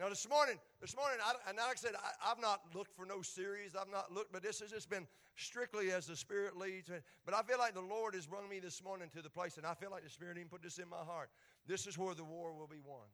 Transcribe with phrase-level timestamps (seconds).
[0.00, 3.06] Now this morning, this morning, I, and like I said, I, have not looked for
[3.06, 3.76] no series.
[3.76, 6.90] I've not looked, but this has just been strictly as the Spirit leads.
[7.24, 9.64] But I feel like the Lord has brought me this morning to the place, and
[9.64, 11.30] I feel like the Spirit even put this in my heart.
[11.66, 13.06] This is where the war will be won.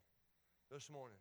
[0.72, 1.18] This morning,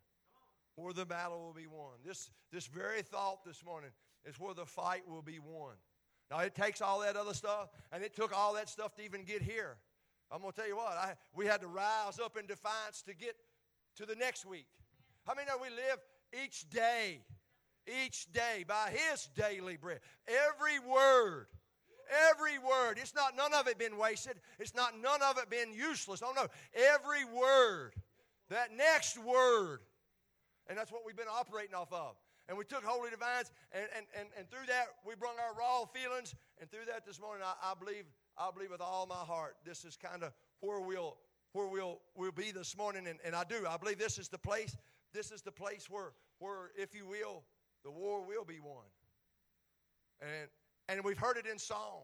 [0.76, 1.96] where the battle will be won.
[2.06, 3.90] This this very thought this morning
[4.26, 5.74] is where the fight will be won.
[6.32, 9.24] Now it takes all that other stuff, and it took all that stuff to even
[9.24, 9.78] get here.
[10.32, 13.16] I'm going to tell you what, I, we had to rise up in defiance to
[13.16, 13.36] get
[13.96, 14.68] to the next week.
[15.30, 16.00] How many know we live
[16.44, 17.20] each day,
[18.04, 20.00] each day by His daily bread?
[20.28, 21.46] Every word,
[22.32, 22.98] every word.
[22.98, 24.38] It's not none of it been wasted.
[24.58, 26.24] It's not none of it been useless.
[26.26, 27.94] Oh no, every word,
[28.50, 29.82] that next word,
[30.68, 32.16] and that's what we've been operating off of.
[32.48, 35.86] And we took Holy Defiance, and, and, and, and through that, we brought our raw
[35.86, 36.34] feelings.
[36.60, 38.06] And through that this morning, I, I believe
[38.36, 41.18] I believe with all my heart this is kind of where we'll
[41.54, 43.68] where we'll we'll be this morning and, and I do.
[43.70, 44.76] I believe this is the place
[45.14, 47.44] this is the place where where if you will
[47.84, 48.86] the war will be won.
[50.22, 50.50] And
[50.88, 52.04] and we've heard it in song.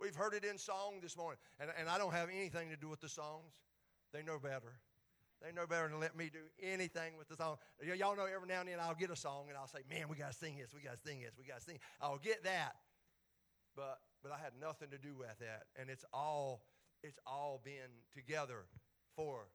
[0.00, 1.38] We've heard it in song this morning.
[1.60, 3.52] And, and I don't have anything to do with the songs.
[4.12, 4.78] They know better.
[5.42, 7.56] They know better than let me do anything with the song.
[7.84, 10.08] Y- y'all know every now and then I'll get a song and I'll say, man,
[10.08, 11.78] we got to sing this, we got to sing this, we got to sing.
[12.00, 12.76] I'll get that.
[13.74, 15.64] But but I had nothing to do with that.
[15.78, 16.62] And it's all
[17.02, 18.66] it's all been together
[19.16, 19.48] for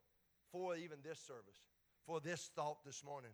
[0.51, 1.61] for even this service,
[2.08, 3.31] for this thought this morning.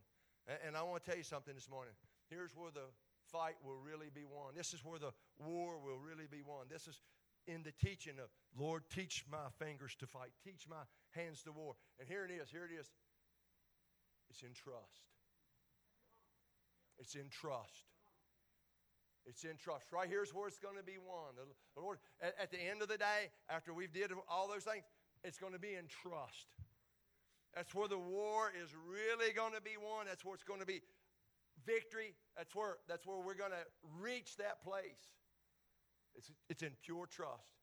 [0.66, 1.94] And, I want to tell you something this morning.
[2.30, 2.90] Here's where the
[3.32, 4.52] fight will really be won.
[4.58, 6.66] This is where the war will really be won.
[6.70, 7.00] This is
[7.48, 11.76] in the teaching of Lord, teach my fingers to fight, teach my hands to war.
[12.00, 12.90] And here it is, here it is.
[14.30, 15.08] It's in trust.
[17.00, 17.86] It's in trust.
[19.26, 19.86] It's in trust.
[19.92, 21.36] Right here's where it's going to be won.
[21.76, 24.84] The Lord, at, at the end of the day, after we've did all those things,
[25.24, 26.48] it's going to be in trust.
[27.56, 30.06] That's where the war is really going to be won.
[30.08, 30.82] That's where it's going to be
[31.66, 32.14] victory.
[32.36, 33.66] That's where, that's where we're going to
[34.02, 35.14] reach that place.
[36.16, 37.54] It's, it's in pure trust.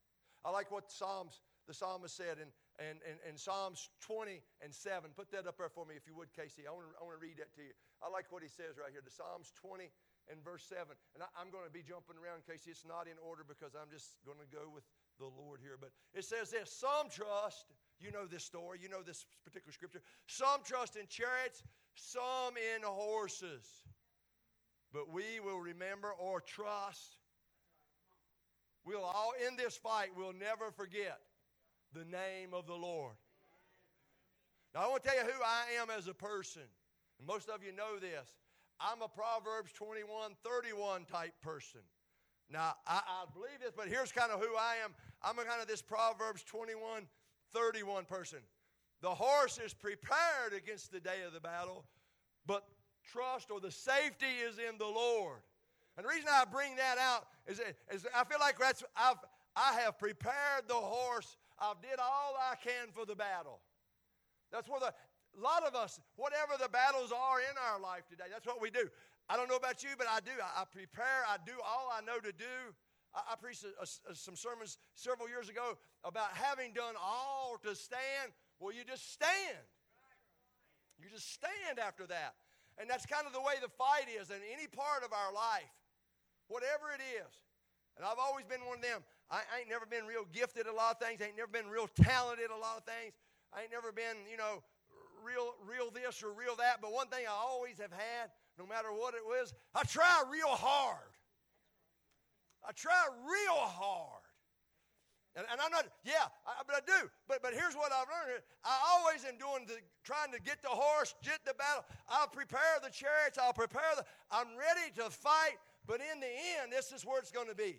[0.44, 2.48] I like what Psalms, the psalmist said in,
[2.80, 5.10] in, in, in Psalms 20 and 7.
[5.14, 6.64] Put that up there for me if you would, Casey.
[6.66, 7.74] I want, to, I want to read that to you.
[8.00, 9.04] I like what he says right here.
[9.04, 9.90] The Psalms 20
[10.30, 10.86] and verse 7.
[11.14, 13.74] And I, am going to be jumping around in case it's not in order because
[13.74, 14.86] I'm just going to go with
[15.18, 15.76] the Lord here.
[15.76, 17.68] But it says this Some trust,
[18.00, 20.00] you know this story, you know this particular scripture.
[20.26, 21.62] Some trust in chariots,
[21.94, 23.66] some in horses.
[24.92, 27.16] But we will remember or trust.
[28.84, 31.20] We'll all, in this fight, we'll never forget
[31.92, 33.14] the name of the Lord.
[34.74, 36.62] Now, I want to tell you who I am as a person.
[37.18, 38.28] And most of you know this.
[38.80, 41.80] I'm a Proverbs 21, 31 type person.
[42.50, 44.94] Now, I, I believe this, but here's kind of who I am.
[45.22, 47.06] I'm kind of this Proverbs 21,
[47.52, 48.38] 31 person.
[49.02, 51.84] The horse is prepared against the day of the battle,
[52.46, 52.64] but
[53.10, 55.38] trust or the safety is in the Lord.
[55.96, 57.60] And the reason I bring that out is,
[57.92, 59.16] is I feel like that's, I've,
[59.56, 61.36] I have prepared the horse.
[61.58, 63.60] I've did all I can for the battle.
[64.52, 64.92] That's where the
[65.38, 68.70] a lot of us, whatever the battles are in our life today, that's what we
[68.70, 68.88] do.
[69.28, 70.34] I don't know about you, but I do.
[70.42, 72.74] I, I prepare, I do all I know to do.
[73.14, 77.74] I, I preached a, a, some sermons several years ago about having done all to
[77.74, 78.32] stand.
[78.58, 79.64] Well, you just stand.
[81.00, 82.34] You just stand after that.
[82.78, 85.68] And that's kind of the way the fight is in any part of our life,
[86.48, 87.32] whatever it is.
[87.96, 89.04] And I've always been one of them.
[89.30, 91.20] I, ain't never been real gifted at a lot of things.
[91.22, 93.14] I ain't never been real talented at a lot of things.
[93.52, 94.62] I ain't never been, you know,
[95.22, 98.88] real, real this or real that, but one thing I always have had, no matter
[98.92, 101.09] what it was, I try real hard.
[102.66, 102.94] I try
[103.24, 104.22] real hard.
[105.36, 107.08] And, and I'm not, yeah, I, but I do.
[107.28, 108.42] But, but here's what I've learned.
[108.64, 111.84] I always am doing the, trying to get the horse, get the battle.
[112.08, 113.38] I'll prepare the chariots.
[113.38, 115.62] I'll prepare the, I'm ready to fight.
[115.86, 116.26] But in the
[116.60, 117.78] end, this is where it's going to be.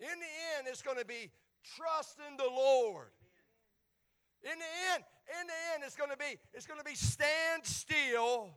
[0.00, 1.30] In the end, it's going to be
[1.76, 3.10] trust in the Lord.
[4.44, 5.04] In the end,
[5.40, 8.50] in the end, it's going to be it's going to be stand still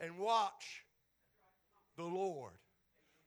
[0.00, 0.83] and watch
[1.96, 2.52] the Lord.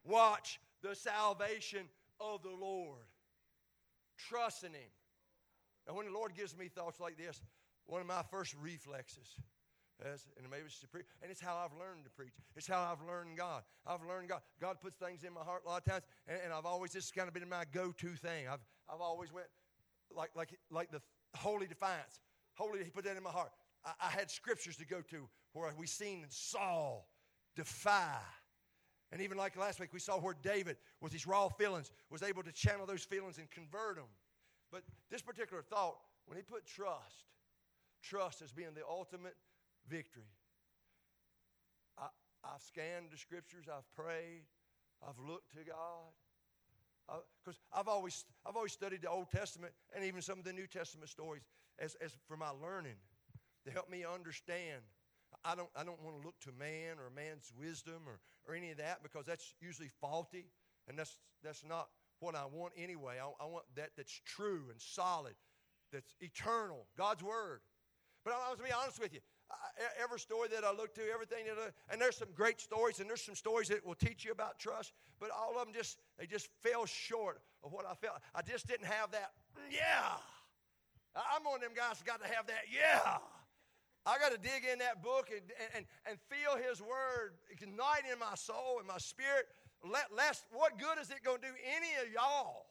[0.03, 1.85] Watch the salvation
[2.19, 3.05] of the Lord.
[4.17, 4.89] Trust in Him.
[5.87, 7.41] And when the Lord gives me thoughts like this,
[7.85, 9.35] one of my first reflexes
[10.05, 12.33] as, and maybe it's preach, and it's how I've learned to preach.
[12.55, 13.63] It's how I've learned God.
[13.85, 14.41] I've learned God.
[14.61, 17.09] God puts things in my heart a lot of times, and, and I've always this
[17.09, 18.47] kind of been my go-to thing.
[18.47, 18.59] I've
[18.89, 19.47] I've always went,
[20.15, 21.01] like, like, like the
[21.35, 22.21] holy defiance.
[22.53, 23.51] Holy, he put that in my heart.
[23.85, 27.09] I, I had scriptures to go to where we seen Saul
[27.55, 28.17] defy.
[29.11, 32.43] And even like last week, we saw where David, with his raw feelings, was able
[32.43, 34.07] to channel those feelings and convert them.
[34.71, 37.25] But this particular thought, when he put trust,
[38.03, 39.35] trust as being the ultimate
[39.87, 40.23] victory.
[41.97, 42.07] I,
[42.43, 44.43] I've scanned the scriptures, I've prayed,
[45.07, 46.11] I've looked to God.
[47.43, 50.67] Because I've always, I've always studied the Old Testament and even some of the New
[50.67, 51.43] Testament stories
[51.79, 52.97] as, as for my learning
[53.65, 54.81] to help me understand.
[55.45, 58.71] I don't, I don't want to look to man or man's wisdom or, or any
[58.71, 60.45] of that because that's usually faulty
[60.87, 61.89] and that's, that's not
[62.19, 63.15] what I want anyway.
[63.21, 65.35] I, I want that that's true and solid,
[65.91, 67.61] that's eternal, God's Word.
[68.23, 69.19] But I, was to be honest with you.
[69.49, 69.55] I,
[70.03, 73.07] every story that I look to, everything that I, and there's some great stories, and
[73.09, 76.25] there's some stories that will teach you about trust, but all of them just they
[76.25, 78.17] just fell short of what I felt.
[78.35, 79.31] I just didn't have that.
[79.71, 80.19] Yeah,
[81.15, 82.67] I'm one of them guys that got to have that.
[82.67, 83.17] Yeah,
[84.07, 85.43] I got to dig in that book and
[85.75, 89.51] and and feel His Word ignite in my soul and my spirit.
[89.85, 92.65] Let, lest, what good is it going to do any of y'all?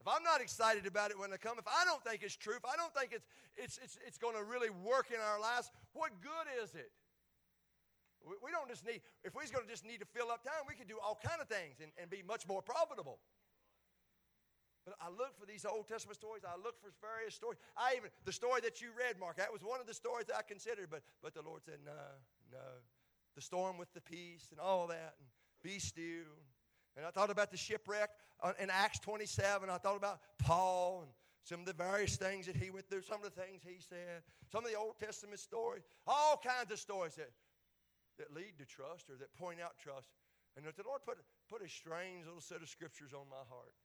[0.00, 2.54] If I'm not excited about it when I come, if I don't think it's true,
[2.54, 3.26] if I don't think it's,
[3.56, 6.92] it's, it's, it's going to really work in our lives, what good is it?
[8.22, 10.68] We, we don't just need, if we're going to just need to fill up time,
[10.68, 13.18] we could do all kind of things and, and be much more profitable.
[14.88, 16.44] But I look for these Old Testament stories.
[16.48, 17.58] I look for various stories.
[17.76, 20.36] I even, the story that you read, Mark, that was one of the stories that
[20.36, 21.92] I considered, but, but the Lord said, no,
[22.50, 22.64] no.
[23.34, 25.28] The storm with the peace and all that, and
[25.62, 26.40] be still.
[26.96, 28.08] And I thought about the shipwreck
[28.42, 29.68] uh, in Acts 27.
[29.68, 31.10] I thought about Paul and
[31.44, 34.24] some of the various things that he went through, some of the things he said,
[34.50, 37.30] some of the Old Testament stories, all kinds of stories that,
[38.18, 40.08] that lead to trust or that point out trust.
[40.56, 41.18] And the Lord put,
[41.48, 43.76] put a strange little set of scriptures on my heart.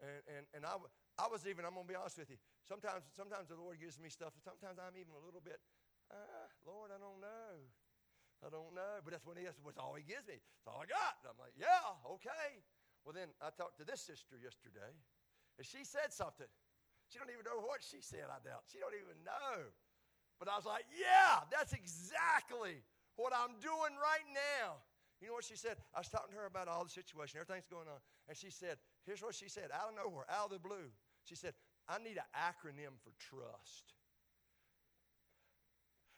[0.00, 0.80] And, and, and I,
[1.20, 4.00] I was even, I'm going to be honest with you, sometimes, sometimes the Lord gives
[4.00, 5.60] me stuff, sometimes I'm even a little bit,
[6.08, 7.54] ah, Lord, I don't know.
[8.40, 9.04] I don't know.
[9.04, 10.40] But that's what he that's all he gives me.
[10.40, 11.20] That's all I got.
[11.20, 12.64] And I'm like, yeah, okay.
[13.04, 14.92] Well, then I talked to this sister yesterday,
[15.56, 16.48] and she said something.
[17.08, 18.64] She don't even know what she said, I doubt.
[18.70, 19.68] She don't even know.
[20.38, 22.80] But I was like, yeah, that's exactly
[23.16, 24.80] what I'm doing right now.
[25.20, 25.76] You know what she said?
[25.92, 28.00] I was talking to her about all the situation, everything's going on.
[28.24, 28.80] And she said,
[29.10, 30.86] here's what she said out of nowhere, out of the blue.
[31.26, 31.52] She said,
[31.90, 33.98] I need an acronym for trust.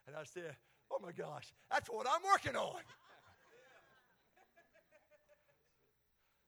[0.06, 0.52] And I said,
[0.92, 2.84] Oh my gosh, that's what I'm working on.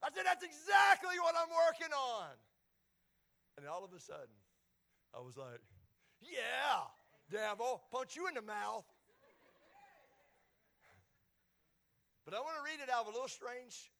[0.04, 2.36] I said, That's exactly what I'm working on.
[3.56, 4.36] And all of a sudden,
[5.16, 5.64] I was like,
[6.20, 6.84] Yeah,
[7.32, 8.84] devil, punch you in the mouth.
[12.26, 13.92] But I want to read it out of a little strange,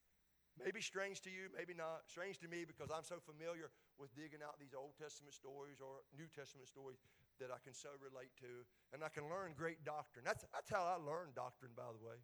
[0.59, 2.07] maybe strange to you, maybe not.
[2.07, 6.03] Strange to me because I'm so familiar with digging out these Old Testament stories or
[6.15, 7.03] New Testament stories
[7.43, 8.63] that I can so relate to,
[8.95, 10.23] and I can learn great doctrine.
[10.23, 12.19] That's, that's how I learned doctrine, by the way.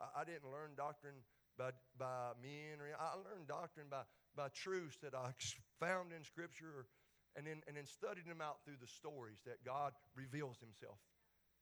[0.00, 1.20] I, I didn't learn doctrine
[1.60, 5.36] by, by men, or I learned doctrine by, by truths that I
[5.78, 6.88] found in Scripture
[7.36, 10.98] and then, and then studied them out through the stories that God reveals Himself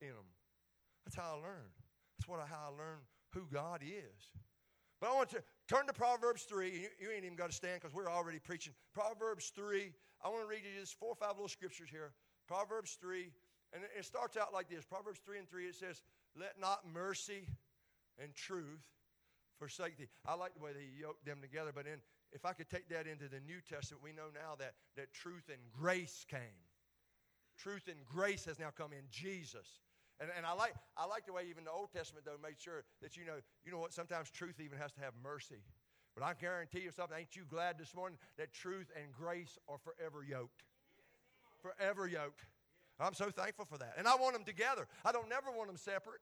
[0.01, 0.31] in them.
[1.05, 1.75] That's how I learned.
[2.19, 3.03] That's what how I learned
[3.35, 4.31] who God is.
[5.01, 5.43] But I want to
[5.73, 6.69] turn to Proverbs 3.
[7.01, 8.75] You, ain't even got to stand because we're already preaching.
[8.93, 9.91] Proverbs 3.
[10.23, 12.13] I want to read you just four or five little scriptures here.
[12.47, 13.31] Proverbs 3,
[13.73, 16.03] and it starts out like this Proverbs 3 and 3, it says,
[16.39, 17.49] Let not mercy
[18.23, 18.85] and truth
[19.59, 20.09] forsake thee.
[20.27, 22.01] I like the way they yoked them together, but in,
[22.33, 25.49] if I could take that into the New Testament, we know now that, that truth
[25.49, 26.61] and grace came.
[27.57, 29.81] Truth and grace has now come in Jesus.
[30.23, 32.85] And, and I, like, I like the way even the Old Testament, though, made sure
[33.02, 35.67] that you know, you know what, sometimes truth even has to have mercy.
[36.14, 39.79] But I guarantee you something, ain't you glad this morning that truth and grace are
[39.79, 40.62] forever yoked?
[41.62, 42.43] forever yoked.
[43.00, 43.95] I'm so thankful for that.
[43.97, 44.87] And I want them together.
[45.05, 46.21] I don't never want them separate.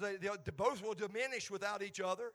[0.00, 2.32] They, they, they both will diminish without each other.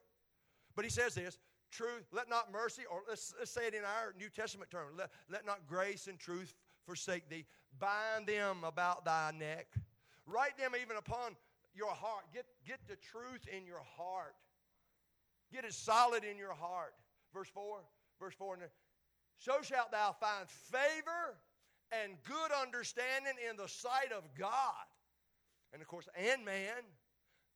[0.76, 1.38] But he says this
[1.72, 5.10] truth, let not mercy, or let's, let's say it in our New Testament term, let,
[5.30, 6.54] let not grace and truth
[6.86, 7.46] forsake thee.
[7.80, 9.68] Bind them about thy neck.
[10.26, 11.36] Write them even upon
[11.76, 12.24] your heart.
[12.34, 14.36] Get, get the truth in your heart.
[15.52, 16.94] Get it solid in your heart.
[17.34, 17.80] Verse 4,
[18.20, 18.58] verse 4,
[19.38, 21.36] so shalt thou find favor
[21.92, 24.88] and good understanding in the sight of God.
[25.74, 26.86] And of course, and man.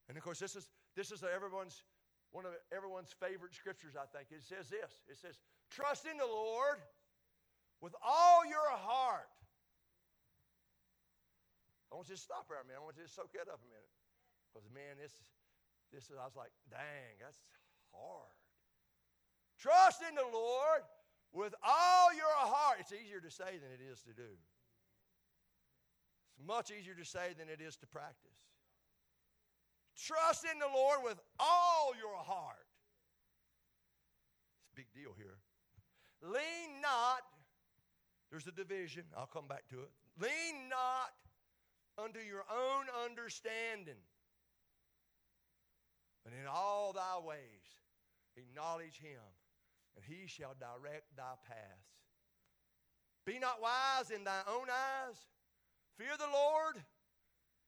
[0.10, 1.84] And of course, this is this is everyone's
[2.32, 4.30] one of everyone's favorite scriptures, I think.
[4.32, 5.00] It says this.
[5.08, 5.40] It says,
[5.72, 6.78] trust in the Lord
[7.82, 9.30] with all your heart.
[11.92, 12.80] I want you to stop right minute.
[12.80, 13.94] I want you to soak that up a minute.
[14.52, 15.14] Because man, this
[15.92, 17.40] this is I was like, dang, that's
[17.96, 18.36] hard.
[19.56, 20.84] Trust in the Lord
[21.32, 22.78] with all your heart.
[22.80, 24.28] It's easier to say than it is to do.
[26.30, 28.38] It's much easier to say than it is to practice.
[29.98, 32.68] Trust in the Lord with all your heart.
[34.62, 35.40] It's a big deal here.
[36.22, 37.22] Lean not,
[38.30, 39.90] there's a division, I'll come back to it.
[40.20, 41.14] Lean not
[41.98, 44.02] unto your own understanding.
[46.26, 47.66] And in all thy ways
[48.36, 49.24] acknowledge him,
[49.96, 51.98] and he shall direct thy paths.
[53.26, 55.18] Be not wise in thy own eyes.
[55.98, 56.84] Fear the Lord.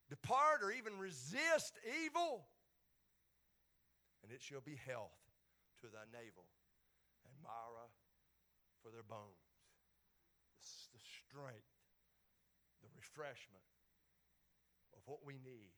[0.09, 2.48] Depart or even resist evil.
[4.24, 5.19] And it shall be health
[5.81, 6.48] to thy navel
[7.25, 7.89] and marrow
[8.81, 9.38] for their bones.
[10.93, 11.71] The, strength,
[12.81, 13.63] the refreshment
[15.10, 15.74] what we need.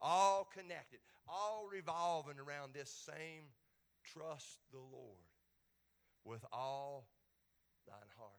[0.00, 3.44] All connected, all revolving around this same
[4.02, 5.28] trust the Lord
[6.24, 7.06] with all
[7.86, 8.32] thine heart.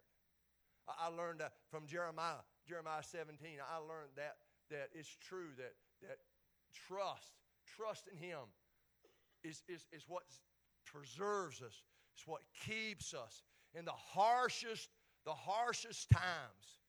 [0.88, 3.50] I, I learned that from Jeremiah, Jeremiah 17.
[3.62, 4.36] I learned that
[4.72, 6.17] that it's true that that
[6.88, 7.34] trust,
[7.77, 8.39] trust in Him,
[9.44, 10.24] is is is what
[10.86, 11.84] preserves us.
[12.15, 14.89] It's what keeps us in the harshest
[15.25, 16.79] the harshest times,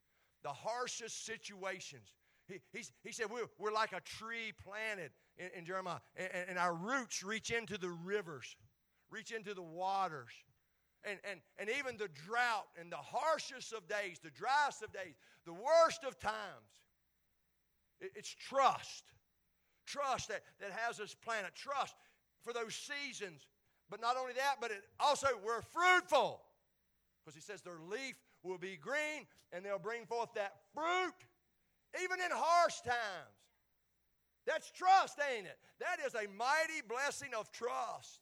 [0.43, 2.15] the harshest situations.
[2.49, 2.61] He,
[3.03, 7.23] he said, we're, we're like a tree planted in, in Jeremiah, and, and our roots
[7.23, 8.55] reach into the rivers,
[9.11, 10.31] reach into the waters.
[11.05, 15.15] And, and, and even the drought and the harshest of days, the driest of days,
[15.45, 16.35] the worst of times,
[18.01, 19.05] it, it's trust.
[19.87, 21.55] Trust that, that has us planted.
[21.55, 21.95] Trust
[22.43, 23.47] for those seasons.
[23.89, 26.43] But not only that, but it also we're fruitful.
[27.25, 31.15] Because he says their leaf will be green and they'll bring forth that fruit
[32.03, 33.37] even in harsh times.
[34.47, 35.59] That's trust, ain't it?
[35.81, 38.21] That is a mighty blessing of trust.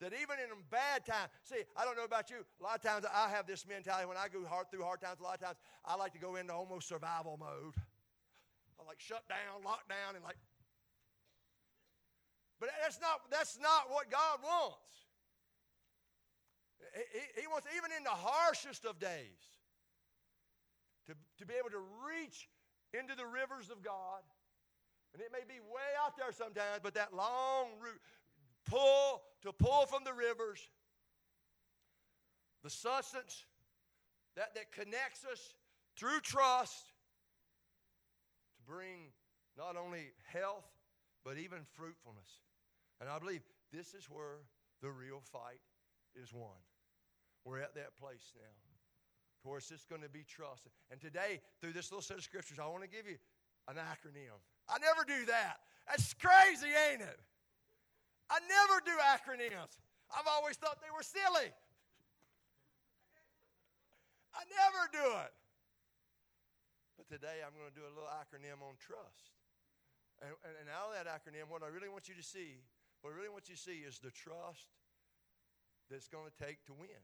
[0.00, 2.44] That even in bad times, see, I don't know about you.
[2.60, 5.20] A lot of times I have this mentality when I go hard through hard times.
[5.20, 7.72] A lot of times I like to go into almost survival mode.
[8.78, 10.36] I like shut down, lock down, and like.
[12.60, 14.76] But that's not that's not what God wants.
[17.12, 19.56] He, he wants even in the harshest of days
[21.06, 22.48] to, to be able to reach
[22.92, 24.22] into the rivers of God.
[25.12, 28.00] And it may be way out there sometimes, but that long route,
[28.66, 30.60] pull, to pull from the rivers,
[32.62, 33.44] the substance
[34.36, 35.54] that, that connects us
[35.96, 36.92] through trust
[38.56, 39.12] to bring
[39.56, 40.66] not only health,
[41.24, 42.28] but even fruitfulness.
[43.00, 44.44] And I believe this is where
[44.82, 45.60] the real fight
[46.14, 46.60] is won.
[47.44, 48.65] We're at that place now
[49.46, 50.66] course, it's going to be trust.
[50.90, 53.14] And today, through this little set of scriptures, I want to give you
[53.70, 54.34] an acronym.
[54.66, 55.62] I never do that.
[55.86, 57.20] That's crazy, ain't it?
[58.26, 59.78] I never do acronyms.
[60.10, 61.54] I've always thought they were silly.
[64.34, 65.32] I never do it.
[66.98, 69.30] But today I'm going to do a little acronym on trust.
[70.18, 72.66] And, and, and out of that acronym, what I really want you to see,
[72.98, 74.74] what I really want you to see is the trust
[75.86, 76.98] that's going to take to win.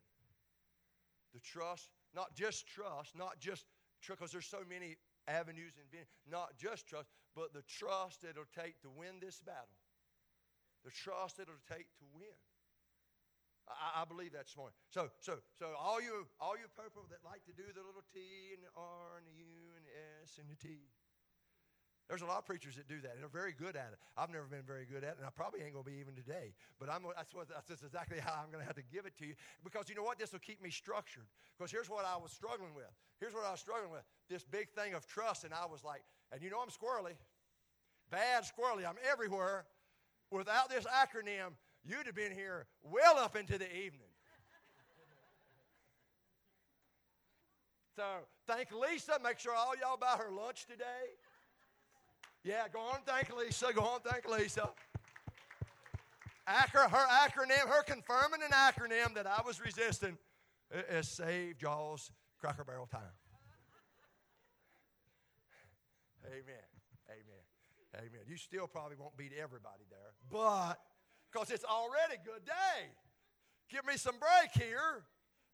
[1.39, 3.65] The trust not just trust, not just
[4.03, 4.97] trust, because there's so many
[5.29, 5.89] avenues and
[6.31, 9.79] not just trust, but the trust it'll take to win this battle.
[10.85, 12.37] The trust it'll take to win.
[13.71, 14.75] I, I, believe that this morning.
[14.91, 18.19] So, so, so all you, all you people that like to do the little T
[18.59, 19.95] and the R and the U and the
[20.27, 20.91] S and the T,
[22.09, 23.99] there's a lot of preachers that do that, and they're very good at it.
[24.17, 26.15] I've never been very good at it, and I probably ain't going to be even
[26.15, 26.53] today.
[26.79, 29.27] But I'm, that's, what, that's exactly how I'm going to have to give it to
[29.27, 29.35] you.
[29.65, 30.19] Because you know what?
[30.19, 31.27] This will keep me structured.
[31.57, 32.91] Because here's what I was struggling with.
[33.21, 36.03] Here's what I was struggling with this big thing of trust, and I was like,
[36.33, 37.15] and you know I'm squirrely,
[38.11, 38.87] bad squirrely.
[38.89, 39.65] I'm everywhere.
[40.31, 41.53] Without this acronym,
[41.85, 44.09] you'd have been here well up into the evening.
[47.97, 48.05] So
[48.47, 49.19] thank Lisa.
[49.23, 51.13] Make sure all y'all buy her lunch today.
[52.45, 53.73] Yeah, go on thank Lisa.
[53.73, 54.69] Go on thank Lisa.
[56.47, 60.19] Acro, her acronym, her confirming an acronym that I was resisting
[60.91, 63.03] is Save Jaws Cracker Barrel Time.
[66.27, 66.43] Amen.
[67.09, 67.45] Amen.
[67.97, 68.23] Amen.
[68.27, 70.81] You still probably won't beat everybody there, but
[71.31, 72.91] because it's already a good day.
[73.71, 75.05] Give me some break here.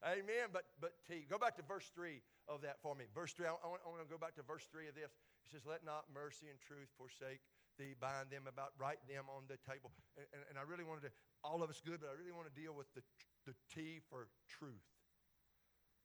[0.04, 0.52] Amen.
[0.52, 3.04] But but T, go back to verse 3 of that for me.
[3.14, 5.10] Verse 3, I, I want to go back to verse 3 of this.
[5.42, 7.42] He says, Let not mercy and truth forsake
[7.78, 9.94] thee, bind them about, write them on the table.
[10.18, 11.12] And, and, and I really wanted to,
[11.46, 13.02] all of it's good, but I really want to deal with the,
[13.46, 14.82] the T for truth.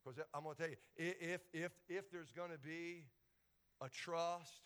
[0.02, 3.10] Because I'm going to tell you, if, if, if there's going to be
[3.82, 4.62] a trust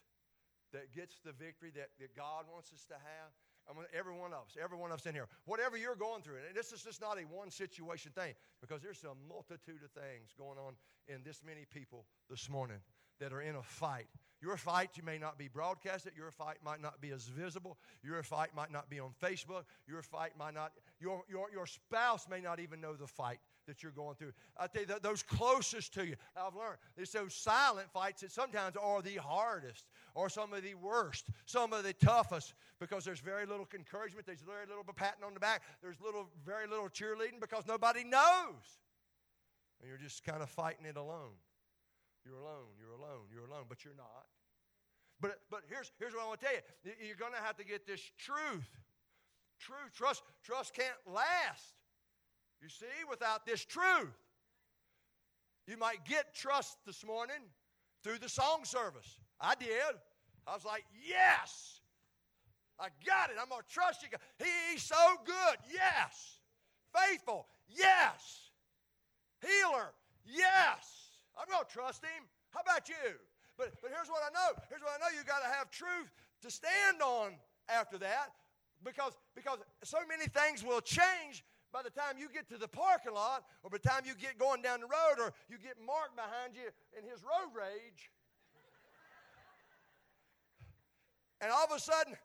[0.74, 3.32] that gets the victory that, that God wants us to have,
[3.70, 6.22] I mean, every one of us, every one of us in here, whatever you're going
[6.22, 9.92] through, and this is just not a one situation thing, because there's a multitude of
[9.92, 10.74] things going on
[11.08, 12.78] in this many people this morning
[13.20, 14.08] that are in a fight.
[14.42, 16.14] Your fight you may not be broadcasted.
[16.16, 17.78] Your fight might not be as visible.
[18.04, 19.64] Your fight might not be on Facebook.
[19.88, 23.84] Your fight might not, your, your, your spouse may not even know the fight that
[23.84, 24.34] you're going through.
[24.58, 28.76] I tell you, those closest to you, I've learned, it's those silent fights that sometimes
[28.76, 33.46] are the hardest, or some of the worst, some of the toughest, because there's very
[33.46, 37.68] little encouragement, there's very little patting on the back, there's little, very little cheerleading because
[37.68, 38.80] nobody knows.
[39.80, 41.38] And you're just kind of fighting it alone.
[42.26, 44.26] You're alone, you're alone, you're alone, but you're not.
[45.22, 46.92] But, but here's, here's what I want to tell you.
[47.08, 48.70] You're going to have to get this truth.
[49.60, 49.94] Truth.
[49.94, 51.77] Trust, trust can't last.
[52.62, 54.14] You see, without this truth.
[55.68, 57.44] You might get trust this morning
[58.04, 59.18] through the song service.
[59.40, 60.00] I did.
[60.48, 61.82] I was like, yes,
[62.80, 63.36] I got it.
[63.42, 64.10] I'm going to trust you.
[64.40, 64.96] He, he's so
[65.26, 65.58] good.
[65.72, 66.40] Yes.
[66.96, 67.48] Faithful.
[67.68, 68.52] Yes.
[69.42, 69.92] Healer.
[70.26, 71.20] Yes.
[71.38, 72.24] I'm going to trust him.
[72.52, 73.20] How about you?
[73.58, 74.58] But, but here's what I know.
[74.70, 75.18] Here's what I know.
[75.18, 76.10] You got to have truth
[76.44, 77.34] to stand on
[77.68, 78.32] after that
[78.84, 81.44] because, because so many things will change
[81.74, 84.40] by the time you get to the parking lot or by the time you get
[84.40, 88.10] going down the road or you get Mark behind you in his road rage.
[91.42, 92.16] and all of a sudden,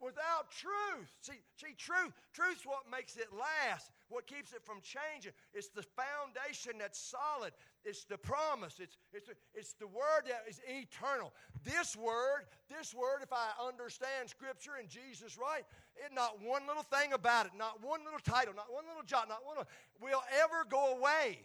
[0.00, 1.10] without truth.
[1.20, 5.32] See, see, truth, truth's what makes it last, what keeps it from changing.
[5.54, 7.52] It's the foundation that's solid.
[7.88, 8.80] It's the promise.
[8.80, 11.32] It's, it's, it's the word that is eternal.
[11.64, 15.64] This word, this word, if I understand Scripture and Jesus right,
[15.96, 19.26] it not one little thing about it, not one little tittle, not one little jot,
[19.30, 19.70] not one little,
[20.02, 21.40] will ever go away.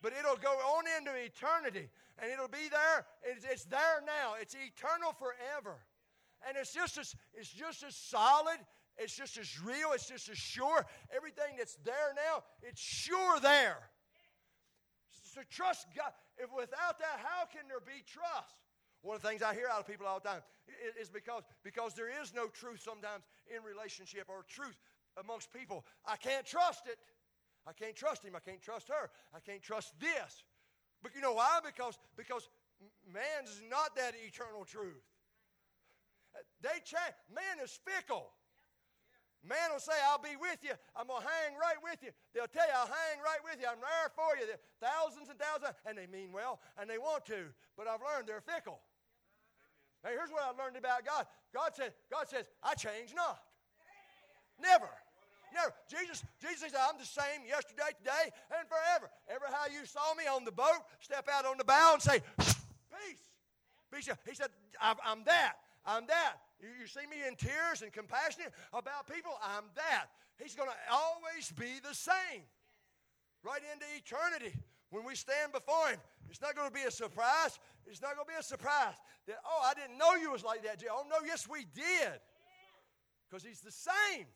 [0.00, 3.04] But it'll go on into eternity, and it'll be there.
[3.22, 4.40] It's, it's there now.
[4.40, 5.76] It's eternal forever.
[6.48, 8.56] And it's just as, it's just as solid,
[8.96, 10.86] it's just as real, it's just as sure.
[11.14, 13.89] Everything that's there now, it's sure there.
[15.30, 16.10] So trust God.
[16.38, 18.58] If without that, how can there be trust?
[19.02, 20.42] One of the things I hear out of people all the time
[20.98, 24.76] is because, because there is no truth sometimes in relationship or truth
[25.16, 25.86] amongst people.
[26.04, 26.98] I can't trust it.
[27.66, 28.34] I can't trust him.
[28.34, 29.10] I can't trust her.
[29.34, 30.44] I can't trust this.
[31.02, 31.60] But you know why?
[31.64, 32.48] Because, because
[33.06, 35.00] man's not that eternal truth.
[36.60, 37.14] They change.
[37.32, 38.32] Man is fickle.
[39.40, 40.76] Man will say, I'll be with you.
[40.92, 42.12] I'm going to hang right with you.
[42.36, 43.72] They'll tell you, I'll hang right with you.
[43.72, 44.44] I'm there for you.
[44.44, 47.48] They're thousands and thousands, and they mean well, and they want to.
[47.72, 48.84] But I've learned they're fickle.
[50.04, 51.24] Now, here's what I've learned about God.
[51.56, 53.40] God says, God says, I change not.
[54.60, 54.88] Never.
[55.56, 55.72] Never.
[55.88, 59.08] Jesus, Jesus says, I'm the same yesterday, today, and forever.
[59.28, 62.20] Ever how you saw me on the boat, step out on the bow and say,
[62.36, 63.24] Peace.
[63.92, 64.08] Peace.
[64.28, 65.54] He said, I'm that.
[65.84, 66.36] I'm that.
[66.60, 69.32] You, you see me in tears and compassionate about people?
[69.42, 70.06] I'm that.
[70.42, 72.44] He's going to always be the same.
[73.42, 74.56] Right into eternity.
[74.90, 77.58] When we stand before Him, it's not going to be a surprise.
[77.86, 78.94] It's not going to be a surprise
[79.26, 80.82] that, oh, I didn't know you was like that.
[80.90, 82.20] Oh, no, yes, we did.
[83.28, 84.26] Because He's the same.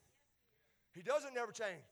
[0.95, 1.83] He doesn't never change.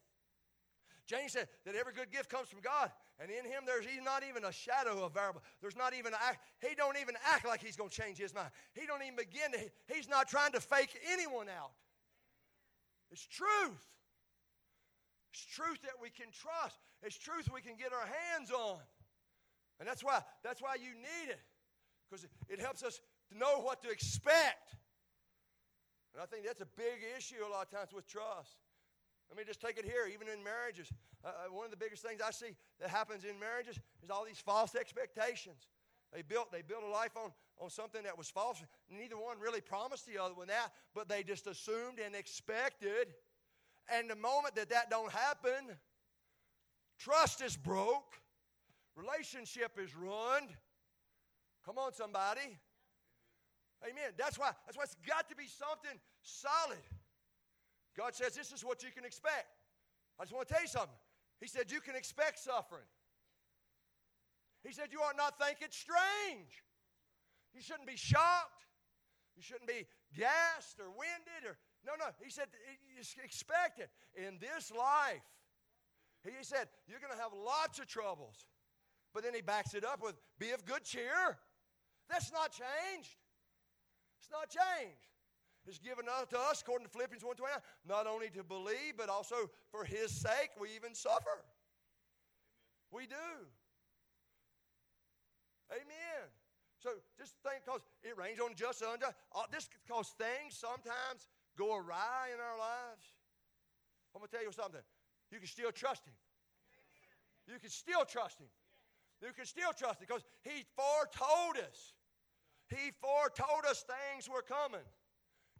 [1.06, 4.22] James said that every good gift comes from God, and in him there's he's not
[4.28, 5.42] even a shadow of variable.
[5.60, 8.50] There's not even a, he don't even act like he's going to change his mind.
[8.74, 9.58] He don't even begin to.
[9.92, 11.72] He's not trying to fake anyone out.
[13.10, 13.82] It's truth.
[15.32, 16.78] It's truth that we can trust.
[17.02, 18.78] It's truth we can get our hands on,
[19.80, 21.40] and that's why that's why you need it
[22.08, 23.00] because it helps us
[23.32, 24.76] to know what to expect.
[26.12, 28.56] And I think that's a big issue a lot of times with trust.
[29.32, 30.92] Let me just take it here, even in marriages.
[31.24, 34.26] Uh, uh, one of the biggest things I see that happens in marriages is all
[34.26, 35.68] these false expectations.
[36.12, 38.62] They built, they built a life on, on something that was false.
[38.90, 43.14] Neither one really promised the other one that, but they just assumed and expected.
[43.88, 45.78] And the moment that that don't happen,
[46.98, 48.20] trust is broke,
[48.96, 50.50] relationship is ruined.
[51.64, 52.58] Come on, somebody.
[53.82, 54.12] Amen.
[54.18, 56.76] That's why, that's why it's got to be something solid.
[57.96, 59.52] God says this is what you can expect.
[60.18, 61.00] I just want to tell you something.
[61.40, 62.88] He said you can expect suffering.
[64.64, 66.62] He said you ought not think it strange.
[67.52, 68.64] You shouldn't be shocked.
[69.36, 72.06] You shouldn't be gassed or winded or no, no.
[72.22, 72.46] He said
[73.24, 75.26] expect it in this life.
[76.22, 78.46] He said you're going to have lots of troubles.
[79.12, 81.36] But then he backs it up with be of good cheer.
[82.08, 83.16] That's not changed.
[84.20, 85.11] It's not changed
[85.66, 87.36] is given unto us, according to Philippians 1
[87.86, 89.36] not only to believe, but also
[89.70, 91.30] for his sake we even suffer.
[91.30, 91.52] Amen.
[92.92, 93.30] We do.
[95.72, 96.28] Amen.
[96.82, 99.14] So just think, because it rains on just and unjust.
[99.34, 103.06] Uh, this because things sometimes go awry in our lives.
[104.14, 104.82] I'm going to tell you something.
[105.30, 106.14] You can still trust him.
[107.46, 108.50] You can still trust him.
[109.22, 111.94] You can still trust him because he foretold us.
[112.68, 114.84] He foretold us things were coming.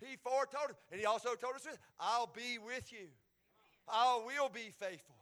[0.02, 0.76] He foretold us.
[0.90, 1.66] And he also told us
[1.98, 3.08] I'll be with you.
[3.88, 5.16] I will be faithful.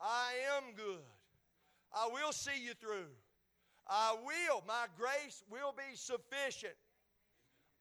[0.00, 1.04] I am good.
[1.94, 3.10] I will see you through.
[3.88, 4.62] I will.
[4.66, 6.74] My grace will be sufficient.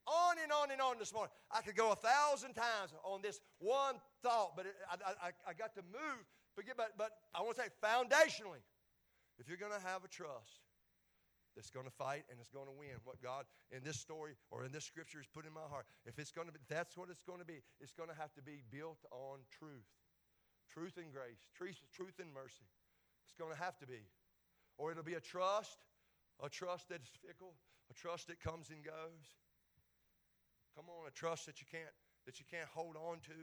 [0.08, 1.32] On and on and on this morning.
[1.52, 5.54] I could go a thousand times on this one thought, but it, I, I, I
[5.54, 6.26] got to move.
[6.56, 8.62] Forget but I want to say foundationally,
[9.38, 10.61] if you're going to have a trust
[11.56, 14.64] that's going to fight and it's going to win, what God in this story or
[14.66, 17.10] in this scripture has put in my heart, if it's going to be, that's what
[17.10, 17.62] it's going to be.
[17.80, 19.88] It's going to have to be built on truth,
[20.72, 22.68] truth and grace, truth, truth and mercy.
[23.26, 24.08] It's going to have to be,
[24.78, 25.80] or it'll be a trust,
[26.44, 27.54] a trust that is fickle,
[27.90, 29.26] a trust that comes and goes.
[30.76, 31.92] Come on, a trust that you can't
[32.26, 33.40] that you can't hold on to.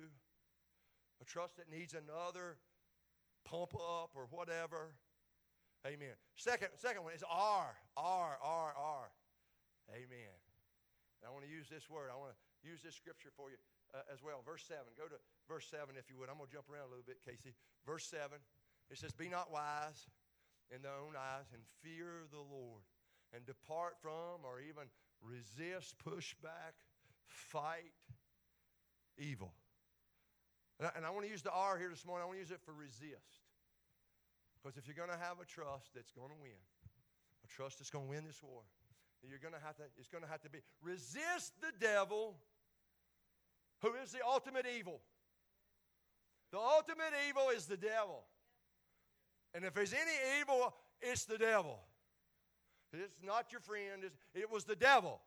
[1.20, 2.56] A trust that needs another
[3.44, 4.94] pump up or whatever.
[5.86, 6.14] Amen.
[6.34, 7.70] Second, second one is R.
[7.96, 9.04] R, R, R.
[9.94, 10.36] Amen.
[11.20, 12.10] And I want to use this word.
[12.10, 13.58] I want to use this scripture for you
[13.94, 14.42] uh, as well.
[14.42, 14.82] Verse 7.
[14.98, 16.28] Go to verse 7 if you would.
[16.28, 17.54] I'm going to jump around a little bit, Casey.
[17.86, 18.38] Verse 7.
[18.90, 20.10] It says, Be not wise
[20.74, 22.84] in their own eyes and fear the Lord
[23.32, 24.90] and depart from or even
[25.22, 26.74] resist, push back
[27.26, 27.94] fight
[29.18, 29.52] evil.
[30.78, 32.22] And I, and I want to use the R here this morning.
[32.22, 33.47] I want to use it for resist.
[34.62, 36.58] Because if you're going to have a trust that's going to win,
[37.44, 38.62] a trust that's going to win this war,
[39.26, 42.36] you're going to have to, it's going to have to be resist the devil,
[43.82, 45.00] who is the ultimate evil.
[46.52, 48.24] The ultimate evil is the devil.
[49.54, 51.78] And if there's any evil, it's the devil.
[52.92, 54.02] It's not your friend,
[54.34, 55.20] it was the devil.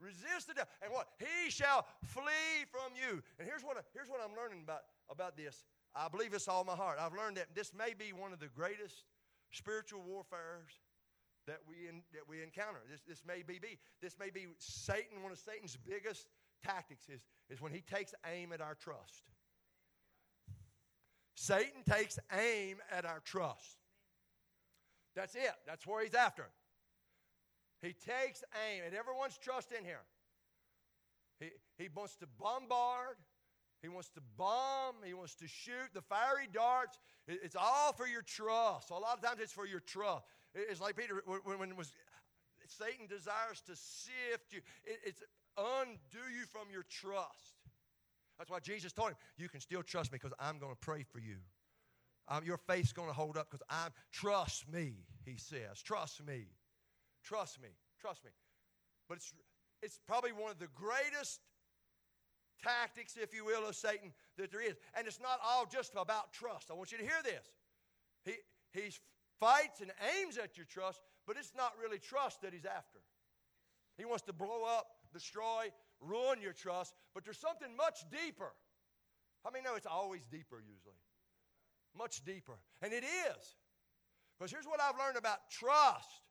[0.00, 0.70] Resist the devil.
[0.82, 1.08] And what?
[1.18, 3.22] He shall flee from you.
[3.38, 5.64] And here's what, here's what I'm learning about, about this.
[5.98, 6.98] I believe this all my heart.
[7.00, 9.04] I've learned that this may be one of the greatest
[9.50, 10.70] spiritual warfares
[11.48, 12.78] that we, in, that we encounter.
[12.90, 16.28] This, this may be, be this may be Satan, one of Satan's biggest
[16.64, 19.24] tactics is, is when he takes aim at our trust.
[21.34, 23.76] Satan takes aim at our trust.
[25.16, 25.54] That's it.
[25.66, 26.46] That's where he's after.
[27.80, 30.02] He takes aim at everyone's trust in here.
[31.40, 33.16] He, he wants to bombard.
[33.82, 34.96] He wants to bomb.
[35.04, 36.98] He wants to shoot the fiery darts.
[37.26, 38.88] It's all for your trust.
[38.88, 40.24] So a lot of times it's for your trust.
[40.54, 41.92] It's like Peter when, when, was
[42.66, 44.60] Satan desires to sift you.
[44.84, 45.22] It, it's
[45.56, 47.54] undo you from your trust.
[48.38, 51.04] That's why Jesus told him, "You can still trust me because I'm going to pray
[51.04, 51.36] for you.
[52.28, 56.48] Um, your faith's going to hold up because I'm trust me." He says, "Trust me."
[57.28, 57.68] Trust me.
[58.00, 58.30] Trust me.
[59.08, 59.34] But it's,
[59.82, 61.40] it's probably one of the greatest
[62.62, 64.76] tactics, if you will, of Satan that there is.
[64.96, 66.70] And it's not all just about trust.
[66.70, 67.46] I want you to hear this.
[68.24, 68.32] He,
[68.72, 68.90] he
[69.40, 72.98] fights and aims at your trust, but it's not really trust that he's after.
[73.96, 75.68] He wants to blow up, destroy,
[76.00, 78.52] ruin your trust, but there's something much deeper.
[79.44, 81.00] How many know it's always deeper usually?
[81.96, 82.58] Much deeper.
[82.82, 83.56] And it is.
[84.38, 86.22] Because here's what I've learned about trust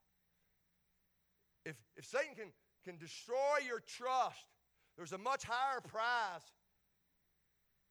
[1.68, 2.52] if, if Satan can,
[2.86, 4.48] can destroy your trust,
[4.98, 6.42] there's a much higher prize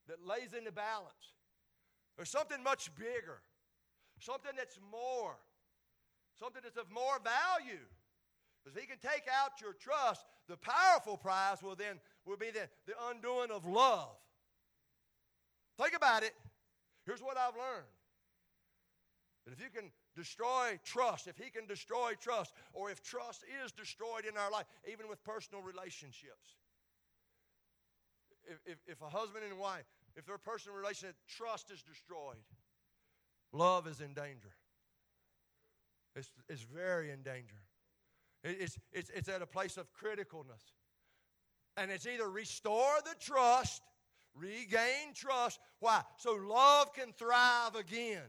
[0.09, 1.35] that lays in the balance.
[2.16, 3.40] There's something much bigger,
[4.19, 5.37] something that's more,
[6.38, 7.85] something that's of more value.
[8.64, 12.69] Because he can take out your trust, the powerful prize will then will be the,
[12.87, 14.16] the undoing of love.
[15.81, 16.35] Think about it.
[17.05, 17.87] Here's what I've learned.
[19.45, 23.71] That if you can destroy trust, if he can destroy trust, or if trust is
[23.71, 26.57] destroyed in our life, even with personal relationships.
[28.47, 32.37] If, if, if a husband and wife, if their personal relationship, trust is destroyed,
[33.53, 34.53] love is in danger.
[36.15, 37.57] It's, it's very in danger.
[38.43, 40.63] It's, it's, it's at a place of criticalness.
[41.77, 43.83] And it's either restore the trust,
[44.35, 45.59] regain trust.
[45.81, 46.03] Why?
[46.17, 48.23] So love can thrive again.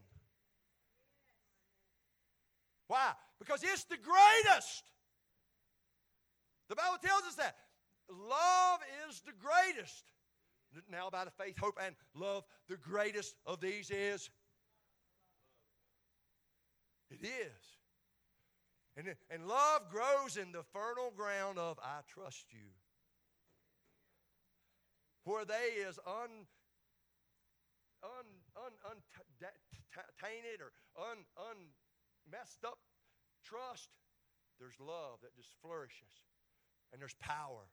[2.88, 3.12] Why?
[3.40, 4.84] Because it's the greatest.
[6.70, 7.56] The Bible tells us that.
[8.10, 10.04] Love is the greatest.
[10.90, 14.30] Now, by the faith, hope, and love, the greatest of these is.
[17.10, 17.78] It is.
[18.98, 22.74] And, and love grows in the fertile ground of I trust you.
[25.24, 26.48] Where they is un,
[28.04, 31.58] un, un, untainted or un, un,
[32.32, 32.80] messed up
[33.44, 33.90] trust,
[34.60, 36.26] there's love that just flourishes.
[36.92, 37.70] And there's power.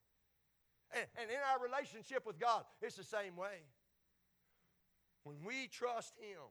[0.94, 3.66] And, and in our relationship with God, it's the same way.
[5.24, 6.46] When we trust Him,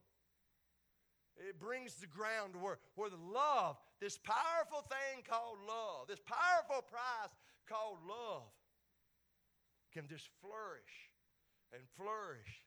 [1.38, 6.84] it brings the ground where, where the love, this powerful thing called love, this powerful
[6.84, 7.34] prize
[7.68, 8.44] called love,
[9.94, 11.10] can just flourish
[11.72, 12.66] and flourish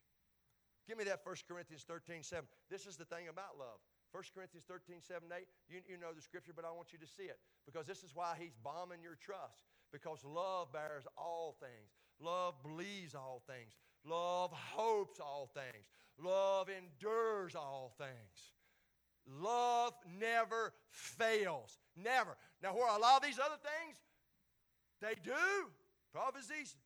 [0.87, 2.47] Give me that 1 Corinthians 13, 7.
[2.71, 3.83] This is the thing about love.
[4.15, 5.43] 1 Corinthians 13, 7, 8.
[5.67, 8.15] You, you know the scripture, but I want you to see it because this is
[8.15, 9.67] why he's bombing your trust.
[10.03, 13.73] Because love bears all things, love believes all things,
[14.05, 15.87] love hopes all things,
[16.23, 18.53] love endures all things.
[19.29, 21.79] Love never fails.
[21.97, 22.37] Never.
[22.63, 23.97] Now, where a lot of these other things,
[25.01, 25.33] they do.
[26.13, 26.77] Prophecies,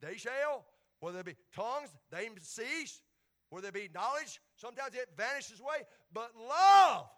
[0.00, 0.64] they shall.
[1.00, 3.02] Whether there be tongues, they cease.
[3.50, 5.86] Whether there be knowledge, sometimes it vanishes away.
[6.14, 7.10] But love,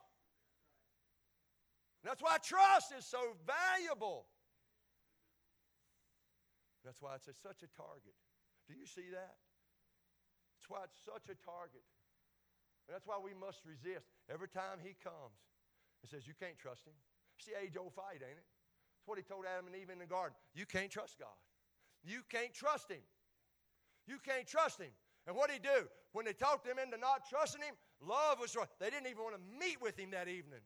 [2.03, 4.27] that's why trust is so valuable.
[6.85, 8.15] That's why it's a, such a target.
[8.69, 9.41] Do you see that?
[10.61, 11.85] That's why it's such a target.
[12.87, 14.13] And that's why we must resist.
[14.29, 15.41] Every time he comes
[16.05, 16.97] and says, You can't trust him.
[17.41, 18.49] It's the age old fight, ain't it?
[19.01, 20.37] That's what he told Adam and Eve in the garden.
[20.55, 21.37] You can't trust God.
[22.05, 23.03] You can't trust him.
[24.07, 24.93] You can't trust him.
[25.27, 25.89] And what did he do?
[26.13, 28.69] When they talked them into not trusting him, love was right.
[28.79, 30.61] They didn't even want to meet with him that evening.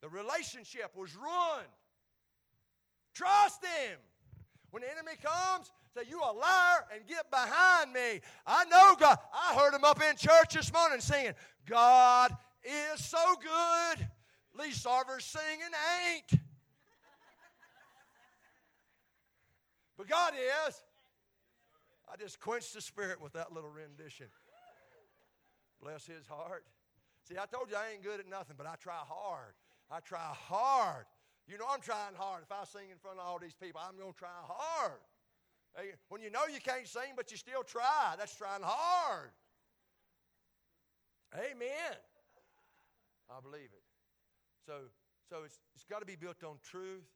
[0.00, 1.70] The relationship was ruined.
[3.14, 3.98] Trust him.
[4.72, 8.20] When the enemy comes, say, You a liar and get behind me.
[8.46, 9.18] I know God.
[9.32, 11.34] I heard him up in church this morning singing,
[11.66, 14.08] God is so good.
[14.58, 15.72] Lee Sarver's singing
[16.08, 16.40] ain't.
[19.98, 20.82] But God is.
[22.10, 24.26] I just quenched the spirit with that little rendition.
[25.82, 26.64] Bless his heart.
[27.28, 29.54] See, I told you I ain't good at nothing, but I try hard.
[29.90, 31.04] I try hard.
[31.48, 32.42] You know I'm trying hard.
[32.44, 35.00] If I sing in front of all these people, I'm going to try hard.
[36.08, 39.30] When you know you can't sing, but you still try, that's trying hard.
[41.34, 41.96] Amen.
[43.30, 43.84] I believe it.
[44.66, 44.92] So,
[45.30, 47.08] so it's, it's got to be built on truth.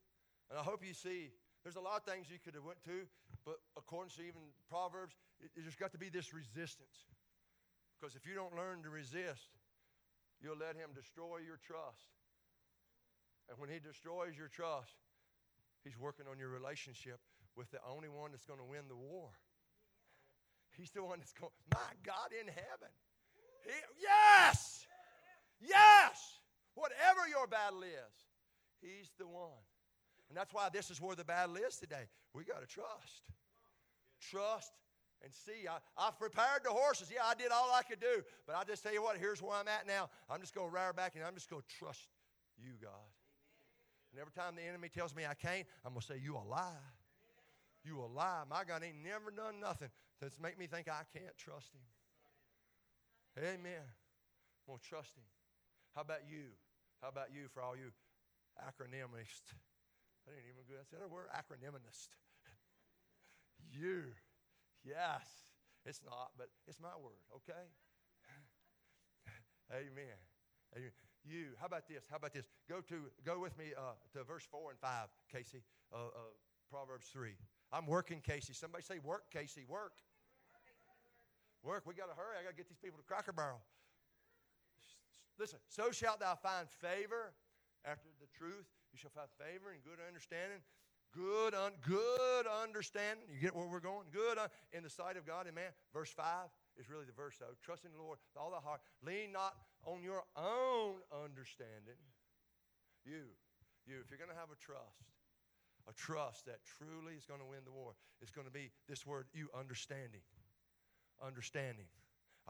[0.50, 1.30] And I hope you see
[1.62, 3.04] there's a lot of things you could have went to,
[3.44, 7.10] but according to even Proverbs, it, there's got to be this resistance.
[7.98, 9.52] Because if you don't learn to resist,
[10.40, 12.15] you'll let him destroy your trust.
[13.48, 14.96] And when he destroys your trust,
[15.84, 17.20] he's working on your relationship
[17.56, 19.30] with the only one that's going to win the war.
[20.76, 22.92] He's the one that's going, my God in heaven.
[23.64, 24.86] He, yes!
[25.60, 26.40] Yes!
[26.74, 28.14] Whatever your battle is,
[28.80, 29.64] He's the one.
[30.28, 32.08] And that's why this is where the battle is today.
[32.34, 33.22] We got to trust.
[34.20, 34.72] Trust
[35.22, 35.68] and see.
[35.68, 37.10] I, I've prepared the horses.
[37.12, 38.22] Yeah, I did all I could do.
[38.46, 40.10] But I just tell you what, here's where I'm at now.
[40.28, 42.08] I'm just going to ride back and I'm just going to trust
[42.58, 43.05] you, God.
[44.16, 46.44] And every time the enemy tells me I can't, I'm going to say, You a
[46.48, 46.88] lie.
[47.84, 48.48] You a lie.
[48.48, 49.92] My God ain't never done nothing
[50.24, 51.84] to make me think I can't trust him.
[53.36, 53.84] Amen.
[53.84, 55.28] I'm going to trust him.
[55.92, 56.56] How about you?
[57.04, 57.92] How about you for all you
[58.56, 59.52] acronymists?
[60.24, 60.80] I didn't even good.
[60.80, 62.08] I said a word acronymist.
[63.68, 64.16] you.
[64.80, 65.28] Yes.
[65.84, 67.68] It's not, but it's my word, okay?
[69.76, 70.16] Amen.
[70.74, 71.15] Amen.
[71.28, 71.58] You.
[71.58, 72.04] How about this?
[72.10, 72.46] How about this?
[72.68, 75.62] Go to go with me uh, to verse four and five, Casey.
[75.92, 76.20] Uh, uh,
[76.70, 77.34] Proverbs three.
[77.72, 78.52] I'm working, Casey.
[78.52, 79.98] Somebody say, work, Casey, work.
[81.62, 81.82] Work.
[81.86, 82.38] We got to hurry.
[82.38, 83.60] I got to get these people to Cracker Barrel.
[85.38, 87.34] Listen, so shalt thou find favor
[87.84, 88.66] after the truth.
[88.92, 90.62] You shall find favor and good understanding.
[91.12, 93.24] Good, un, good understanding.
[93.32, 94.06] You get where we're going?
[94.12, 95.72] Good un, in the sight of God and man.
[95.92, 96.24] Verse 5
[96.78, 97.56] is really the verse, though.
[97.62, 98.80] Trust in the Lord with all thy heart.
[99.04, 99.56] Lean not
[99.86, 101.98] on your own understanding.
[103.06, 103.30] You,
[103.86, 105.06] you, if you're going to have a trust,
[105.86, 107.94] a trust that truly is going to win the war.
[108.20, 110.26] It's going to be this word, you understanding.
[111.22, 111.86] Understanding.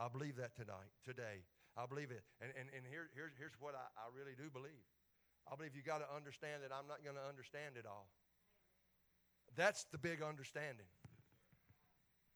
[0.01, 1.45] I believe that tonight, today.
[1.77, 2.25] I believe it.
[2.41, 4.81] And, and, and here, here's, here's what I, I really do believe.
[5.45, 8.09] I believe you got to understand that I'm not going to understand it all.
[9.55, 10.89] That's the big understanding.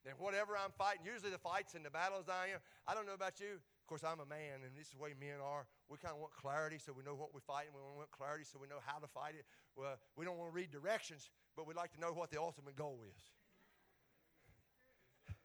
[0.06, 3.18] And whatever I'm fighting, usually the fights and the battles I am, I don't know
[3.18, 3.62] about you.
[3.92, 5.68] Course, I'm a man, and this is the way men are.
[5.92, 7.76] We kind of want clarity so we know what we're fighting.
[7.76, 9.44] We want clarity so we know how to fight it.
[9.76, 11.28] Well, we don't want to read directions,
[11.60, 13.20] but we'd like to know what the ultimate goal is.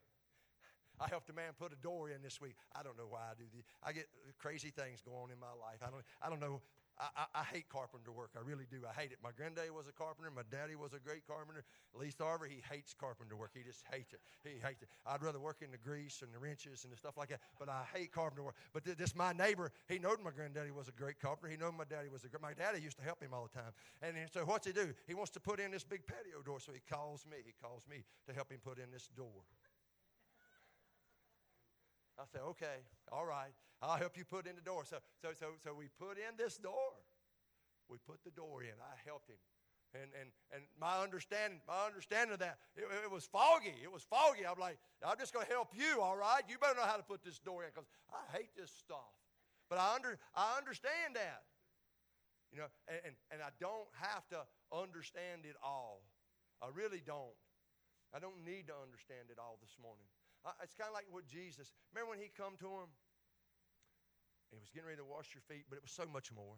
[1.03, 2.55] I helped a man put a door in this week.
[2.71, 3.67] I don't know why I do this.
[3.83, 4.07] I get
[4.39, 5.83] crazy things going on in my life.
[5.83, 6.63] I don't, I don't know
[6.99, 8.31] I, I, hate carpenter work.
[8.37, 8.79] I really do.
[8.89, 9.19] I hate it.
[9.23, 10.31] My granddaddy was a carpenter.
[10.31, 11.65] My daddy was a great carpenter.
[11.93, 13.51] Lee Starver, he hates carpenter work.
[13.53, 14.21] He just hates it.
[14.43, 14.89] He hates it.
[15.05, 17.41] I'd rather work in the grease and the wrenches and the stuff like that.
[17.59, 18.55] But I hate carpenter work.
[18.73, 19.73] But th- this my neighbor.
[19.89, 21.53] He knowed my granddaddy was a great carpenter.
[21.53, 22.41] He knowed my daddy was a great.
[22.41, 23.73] My daddy used to help him all the time.
[24.01, 24.95] And so what's he do?
[25.07, 26.61] He wants to put in this big patio door.
[26.61, 27.37] So he calls me.
[27.45, 29.45] He calls me to help him put in this door.
[32.19, 32.81] I said, okay,
[33.13, 33.53] all right,
[33.83, 34.85] I'll help you put in the door.
[34.85, 36.97] So, so, so, so we put in this door.
[37.89, 38.75] We put the door in.
[38.81, 39.37] I helped him
[39.95, 43.75] And, and, and my understanding, my understanding of that, it, it was foggy.
[43.83, 44.45] It was foggy.
[44.47, 46.43] I'm like, I'm just going to help you, all right?
[46.49, 49.13] You better know how to put this door in because I hate this stuff.
[49.71, 51.45] But I, under, I understand that.
[52.53, 54.41] You know, and, and, and I don't have to
[54.73, 56.03] understand it all.
[56.63, 57.37] I really don't.
[58.15, 60.09] I don't need to understand it all this morning.
[60.63, 61.75] It's kind of like what Jesus.
[61.91, 62.91] Remember when he come to him?
[64.55, 66.55] He was getting ready to wash your feet, but it was so much more.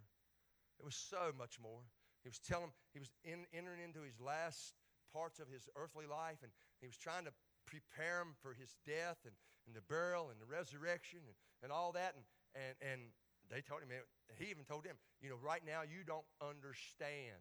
[0.77, 1.81] It was so much more.
[2.23, 4.77] He was telling, him he was in, entering into his last
[5.09, 6.53] parts of his earthly life, and
[6.85, 7.33] he was trying to
[7.65, 11.93] prepare him for his death and, and the burial and the resurrection and, and all
[11.97, 12.13] that.
[12.13, 12.25] And,
[12.55, 13.01] and, and
[13.49, 13.89] they told him,
[14.37, 17.41] he even told them, you know, right now you don't understand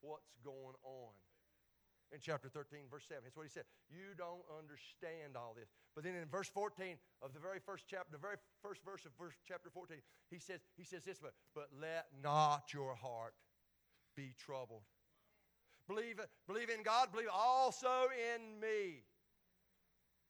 [0.00, 1.12] what's going on
[2.12, 3.24] in chapter 13, verse 7.
[3.24, 3.64] That's what he said.
[3.90, 5.68] You don't understand all this.
[5.94, 9.12] But then in verse 14 of the very first chapter, the very first verse of
[9.18, 9.96] verse chapter 14,
[10.30, 13.34] he says, he says this, but, but let not your heart
[14.16, 14.82] be troubled.
[15.88, 19.02] Believe, believe in God, believe also in me.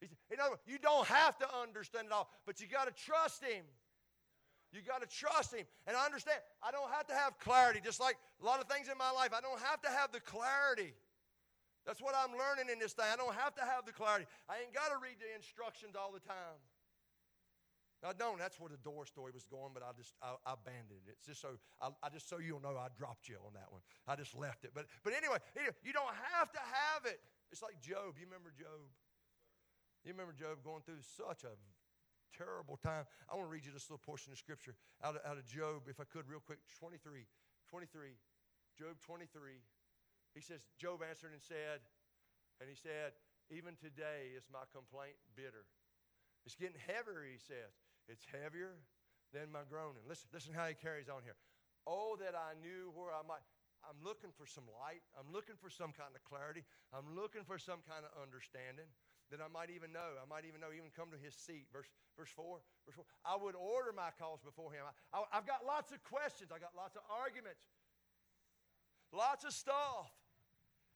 [0.00, 2.94] Said, in other words, you don't have to understand it all, but you got to
[3.04, 3.64] trust him.
[4.72, 5.66] You got to trust Him.
[5.86, 8.88] And I understand, I don't have to have clarity, just like a lot of things
[8.88, 9.30] in my life.
[9.36, 10.94] I don't have to have the clarity.
[11.86, 13.06] That's what I'm learning in this thing.
[13.10, 14.26] I don't have to have the clarity.
[14.46, 16.60] I ain't got to read the instructions all the time.
[18.02, 18.34] I don't.
[18.38, 21.22] That's where the door story was going, but I just I, I abandoned it.
[21.22, 23.78] It's just so I, I, just so you'll know I dropped you on that one.
[24.10, 24.74] I just left it.
[24.74, 25.38] But but anyway,
[25.86, 27.22] you don't have to have it.
[27.54, 28.18] It's like Job.
[28.18, 28.90] You remember Job?
[30.02, 31.54] You remember Job going through such a
[32.34, 33.06] terrible time.
[33.30, 35.86] I want to read you this little portion of scripture out of, out of Job,
[35.86, 36.58] if I could, real quick.
[36.80, 37.22] 23.
[37.70, 38.18] 23.
[38.74, 39.62] Job 23.
[40.34, 41.84] He says, Job answered and said,
[42.60, 43.12] and he said,
[43.52, 45.68] Even today is my complaint bitter.
[46.46, 47.74] It's getting heavier, he says.
[48.08, 48.80] It's heavier
[49.30, 50.02] than my groaning.
[50.08, 51.38] Listen, listen how he carries on here.
[51.86, 53.42] Oh, that I knew where I might.
[53.82, 55.02] I'm looking for some light.
[55.18, 56.62] I'm looking for some kind of clarity.
[56.94, 58.86] I'm looking for some kind of understanding
[59.34, 60.14] that I might even know.
[60.22, 61.66] I might even know, even come to his seat.
[61.74, 62.62] Verse, verse 4.
[62.86, 63.02] Verse 4.
[63.26, 64.86] I would order my cause before him.
[64.86, 66.54] I, I, I've got lots of questions.
[66.54, 67.66] I've got lots of arguments.
[69.10, 70.14] Lots of stuff.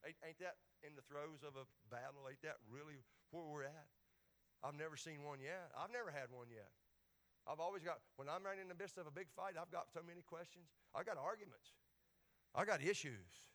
[0.05, 2.29] Ain't, ain't that in the throes of a battle?
[2.29, 3.89] Ain't that really where we're at?
[4.65, 5.71] I've never seen one yet.
[5.77, 6.73] I've never had one yet.
[7.47, 9.87] I've always got, when I'm right in the midst of a big fight, I've got
[9.95, 10.67] so many questions.
[10.91, 11.79] I got arguments.
[12.51, 13.47] I got issues.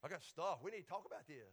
[0.00, 0.64] I got stuff.
[0.64, 1.52] We need to talk about this.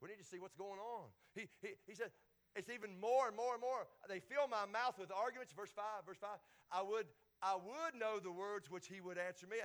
[0.00, 1.12] We need to see what's going on.
[1.36, 2.08] He, he, he said,
[2.56, 3.84] it's even more and more and more.
[4.08, 5.52] They fill my mouth with arguments.
[5.52, 6.30] Verse 5, verse 5.
[6.72, 7.04] I would,
[7.42, 9.60] I would know the words which he would answer me.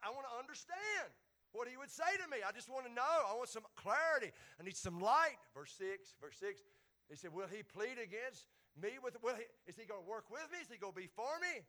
[0.00, 1.12] I want to understand
[1.52, 2.44] what he would say to me.
[2.44, 3.16] I just want to know.
[3.28, 4.32] I want some clarity.
[4.60, 5.40] I need some light.
[5.54, 6.60] Verse 6, verse 6.
[7.08, 9.00] He said, Will he plead against me?
[9.00, 10.60] With, will he, is he going to work with me?
[10.60, 11.64] Is he going to be for me?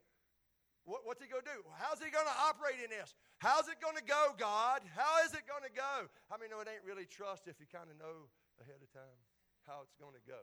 [0.84, 1.60] What, what's he going to do?
[1.76, 3.12] How's he going to operate in this?
[3.40, 4.84] How's it going to go, God?
[4.96, 6.08] How is it going to go?
[6.32, 8.28] I mean, no, it ain't really trust if you kind of know
[8.60, 9.20] ahead of time
[9.68, 10.40] how it's going to go.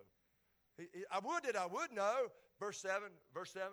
[0.78, 2.30] He, he, I would that I would know.
[2.62, 3.70] Verse 7, verse 7.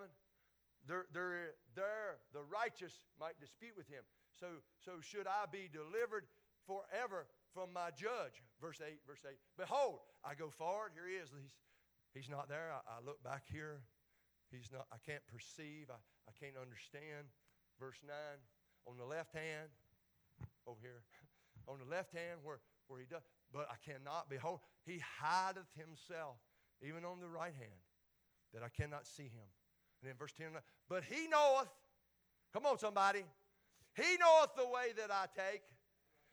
[0.85, 4.05] There, there, there, the righteous might dispute with him.
[4.39, 4.47] So,
[4.83, 6.27] so should I be delivered
[6.67, 8.43] forever from my judge?
[8.59, 9.35] Verse 8, verse 8.
[9.57, 10.91] Behold, I go forward.
[10.93, 11.31] Here he is.
[11.31, 11.55] He's,
[12.13, 12.75] he's not there.
[12.75, 13.79] I, I look back here.
[14.51, 15.87] He's not, I can't perceive.
[15.87, 17.31] I, I can't understand.
[17.79, 18.11] Verse 9.
[18.87, 19.71] On the left hand,
[20.67, 21.01] over here,
[21.71, 24.59] on the left hand where, where he does, but I cannot behold.
[24.85, 26.37] He hideth himself,
[26.81, 27.81] even on the right hand,
[28.53, 29.49] that I cannot see him.
[30.01, 30.47] And then verse 10,
[30.89, 31.69] but he knoweth,
[32.53, 33.23] come on, somebody,
[33.95, 35.61] he knoweth the way that I take.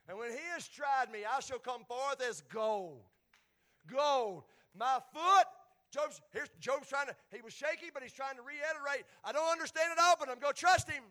[0.08, 3.02] And when he has tried me, I shall come forth as gold.
[3.86, 4.42] Gold.
[4.76, 5.46] My foot,
[5.92, 9.04] Job's, here's Job's trying to, he was shaky, but he's trying to reiterate.
[9.24, 11.04] I don't understand it all, but I'm going to trust him.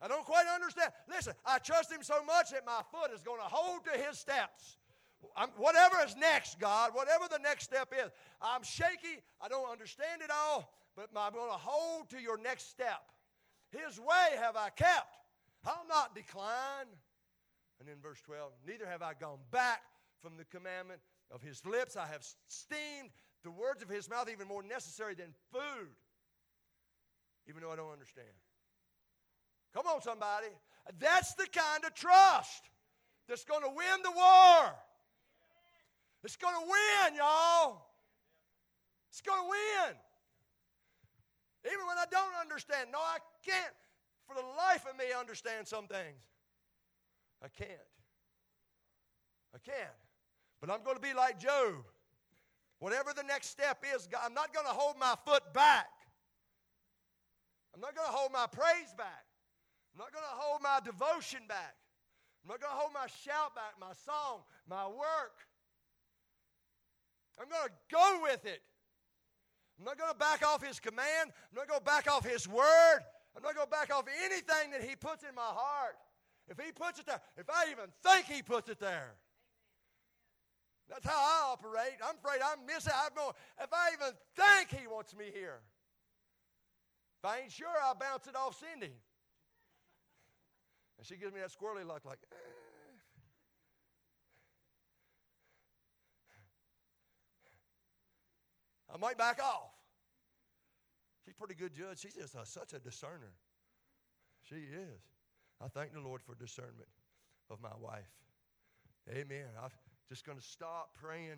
[0.00, 0.92] I don't quite understand.
[1.08, 4.18] Listen, I trust him so much that my foot is going to hold to his
[4.18, 4.76] steps.
[5.36, 9.22] I'm, whatever is next, God, whatever the next step is, I'm shaky.
[9.40, 13.02] I don't understand it all, but I'm going to hold to your next step.
[13.70, 15.16] His way have I kept.
[15.66, 16.88] I'll not decline.
[17.80, 19.82] And then verse 12, neither have I gone back
[20.20, 21.96] from the commandment of his lips.
[21.96, 23.10] I have esteemed
[23.44, 25.94] the words of his mouth even more necessary than food,
[27.48, 28.26] even though I don't understand.
[29.74, 30.48] Come on, somebody.
[30.98, 32.64] That's the kind of trust
[33.28, 34.74] that's going to win the war.
[36.24, 37.86] It's going to win, y'all.
[39.10, 39.96] It's going to win.
[41.66, 42.88] Even when I don't understand.
[42.90, 43.74] No, I can't
[44.28, 46.22] for the life of me understand some things.
[47.42, 47.70] I can't.
[49.54, 49.98] I can't.
[50.60, 51.74] But I'm going to be like Job.
[52.78, 55.88] Whatever the next step is, I'm not going to hold my foot back.
[57.74, 59.24] I'm not going to hold my praise back.
[59.94, 61.74] I'm not going to hold my devotion back.
[62.44, 65.46] I'm not going to hold my shout back, my song, my work.
[67.40, 68.62] I'm going to go with it.
[69.78, 71.30] I'm not going to back off His command.
[71.30, 73.00] I'm not going to back off His word.
[73.38, 75.94] I'm not going to back off anything that He puts in my heart.
[76.48, 79.14] If He puts it there, if I even think He puts it there.
[80.90, 82.02] That's how I operate.
[82.02, 82.92] I'm afraid I'm missing.
[82.96, 85.60] I'm going, if I even think He wants me here.
[87.22, 88.92] If I ain't sure, I'll bounce it off Cindy.
[90.98, 92.36] And she gives me that squirrely look like, eh.
[98.92, 99.77] I might back off.
[101.28, 102.00] She's a pretty good judge.
[102.00, 103.36] She's just a, such a discerner.
[104.48, 105.04] She is.
[105.60, 106.88] I thank the Lord for discernment
[107.50, 108.08] of my wife.
[109.10, 109.44] Amen.
[109.62, 109.68] I'm
[110.08, 111.36] just going to stop praying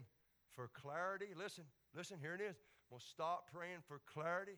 [0.52, 1.26] for clarity.
[1.36, 1.64] Listen,
[1.96, 2.54] listen, here it is.
[2.54, 4.54] I'm going to stop praying for clarity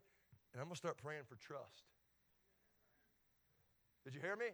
[0.52, 1.88] and I'm going to start praying for trust.
[4.04, 4.52] Did you hear me?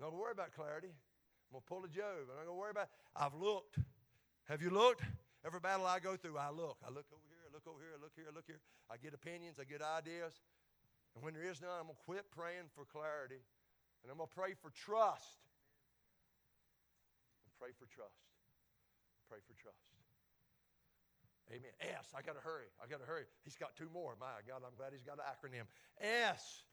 [0.00, 0.90] Not going to worry about clarity.
[0.90, 2.26] I'm going to pull a Job.
[2.32, 3.78] I'm not going to worry about I've looked.
[4.48, 5.04] Have you looked?
[5.46, 6.78] Every battle I go through, I look.
[6.82, 8.58] I look over here, look over here, I look here, I look here.
[8.90, 10.34] I get opinions, I get ideas.
[11.14, 13.38] And when there is none, I'm going to quit praying for clarity.
[14.02, 15.38] And I'm going to pray for trust.
[17.62, 18.18] Pray for trust.
[19.30, 19.78] Pray for trust.
[21.54, 21.70] Amen.
[21.78, 22.10] S.
[22.10, 22.66] I got to hurry.
[22.82, 23.30] I got to hurry.
[23.46, 24.18] He's got two more.
[24.18, 25.70] My God, I'm glad he's got an acronym.
[26.02, 26.66] S.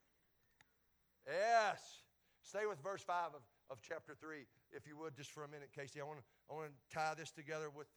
[1.29, 2.01] S.
[2.41, 5.69] Stay with verse 5 of, of chapter 3, if you would, just for a minute,
[5.75, 6.01] Casey.
[6.01, 7.87] I want to I want to tie this together with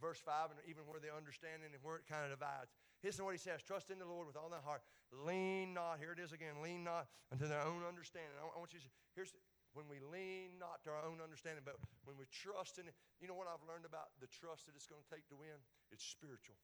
[0.00, 2.72] verse 5 and even where the understanding and where it kind of divides.
[3.00, 4.82] Listen to what he says Trust in the Lord with all thy heart.
[5.12, 5.98] Lean not.
[6.02, 6.58] Here it is again.
[6.60, 8.34] Lean not unto their own understanding.
[8.36, 8.90] I, want you to.
[9.14, 9.32] Here's
[9.76, 11.76] when we lean not to our own understanding, but
[12.08, 12.96] when we trust in it.
[13.20, 15.60] You know what I've learned about the trust that it's going to take to win?
[15.92, 16.56] It's spiritual.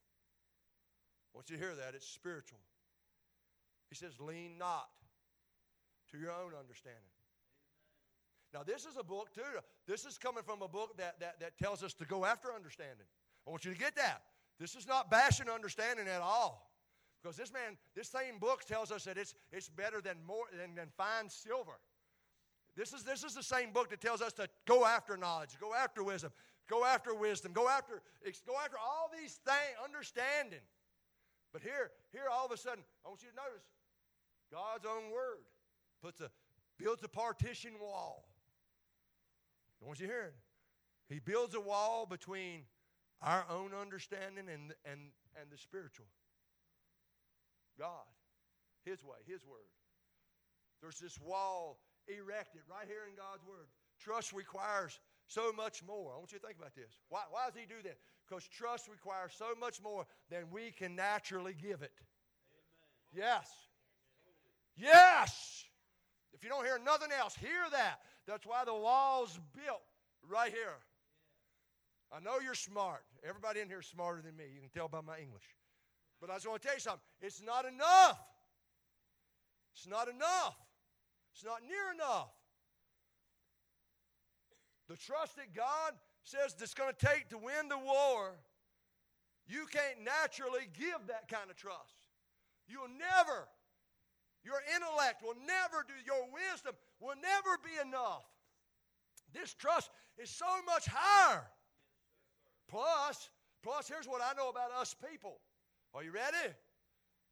[1.34, 1.94] Want you hear that.
[1.94, 2.60] It's spiritual.
[3.88, 4.88] He says, lean not
[6.10, 7.12] to your own understanding.
[8.52, 9.60] Now, this is a book, too.
[9.86, 13.06] This is coming from a book that, that, that tells us to go after understanding.
[13.46, 14.22] I want you to get that.
[14.58, 16.70] This is not bashing understanding at all.
[17.22, 20.74] Because this man, this same book tells us that it's, it's better than, more, than,
[20.74, 21.78] than fine silver.
[22.76, 25.74] This is, this is the same book that tells us to go after knowledge, go
[25.74, 26.32] after wisdom,
[26.68, 28.02] go after wisdom, go after,
[28.46, 30.64] go after all these things, understanding.
[31.52, 33.64] But here, here all of a sudden, I want you to notice
[34.50, 35.44] God's own word
[36.02, 36.30] puts a,
[36.78, 38.32] builds a partition wall
[39.82, 40.34] I want you to hear it.
[41.12, 42.62] He builds a wall between
[43.22, 45.00] our own understanding and, and,
[45.40, 46.06] and the spiritual.
[47.78, 48.10] God,
[48.84, 49.70] His way, His word.
[50.80, 53.70] There's this wall erected right here in God's word.
[54.00, 54.98] Trust requires
[55.28, 56.12] so much more.
[56.14, 56.98] I want you to think about this.
[57.08, 57.96] Why, why does He do that?
[58.28, 61.92] Because trust requires so much more than we can naturally give it.
[63.14, 63.26] Amen.
[63.26, 63.48] Yes.
[64.76, 65.64] Yes.
[66.32, 68.00] If you don't hear nothing else, hear that.
[68.26, 69.82] That's why the wall's built
[70.28, 70.78] right here.
[72.14, 73.02] I know you're smart.
[73.26, 74.44] Everybody in here is smarter than me.
[74.54, 75.44] You can tell by my English.
[76.20, 77.00] But I just want to tell you something.
[77.20, 78.20] It's not enough.
[79.74, 80.56] It's not enough.
[81.34, 82.28] It's not near enough.
[84.88, 85.94] The trust that God
[86.24, 88.36] says that's going to take to win the war,
[89.46, 91.96] you can't naturally give that kind of trust.
[92.68, 93.48] You'll never
[94.44, 98.26] your intellect will never do, your wisdom will never be enough.
[99.32, 101.46] This trust is so much higher.
[102.72, 103.28] Plus,
[103.62, 105.40] plus, here's what I know about us people.
[105.94, 106.54] Are you ready?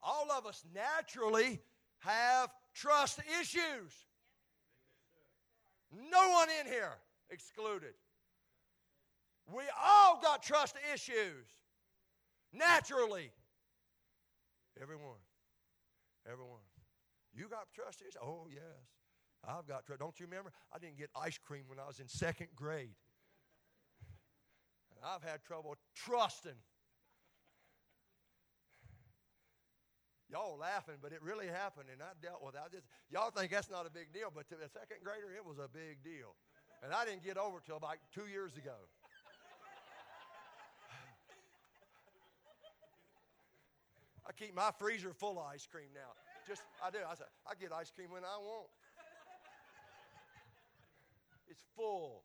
[0.02, 1.60] All of us naturally
[2.00, 3.94] have trust issues.
[6.12, 6.92] No one in here
[7.30, 7.94] excluded.
[9.50, 11.46] We all got trust issues.
[12.52, 13.32] Naturally.
[14.80, 15.20] Everyone.
[16.30, 16.60] Everyone.
[17.34, 18.16] You got trust issues?
[18.22, 18.62] Oh, yes.
[19.42, 20.00] I've got trust.
[20.00, 20.52] Don't you remember?
[20.70, 22.94] I didn't get ice cream when I was in second grade.
[25.04, 26.58] I've had trouble trusting.
[30.30, 32.84] Y'all laughing, but it really happened, and I dealt with it.
[33.10, 35.66] Y'all think that's not a big deal, but to a second grader, it was a
[35.66, 36.36] big deal.
[36.84, 38.76] And I didn't get over it till about two years ago.
[44.26, 46.14] I keep my freezer full of ice cream now.
[46.46, 46.98] Just, I do.
[46.98, 48.68] I say, I get ice cream when I want.
[51.48, 52.22] It's full.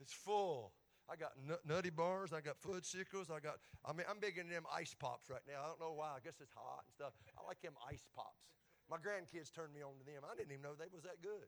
[0.00, 0.72] It's full.
[1.06, 2.34] I got nutty bars.
[2.34, 3.30] I got Fudgsicles.
[3.30, 5.62] I got, I mean, I'm big into them ice pops right now.
[5.62, 6.18] I don't know why.
[6.18, 7.14] I guess it's hot and stuff.
[7.38, 8.50] I like them ice pops.
[8.90, 10.26] My grandkids turned me on to them.
[10.26, 11.46] I didn't even know they was that good.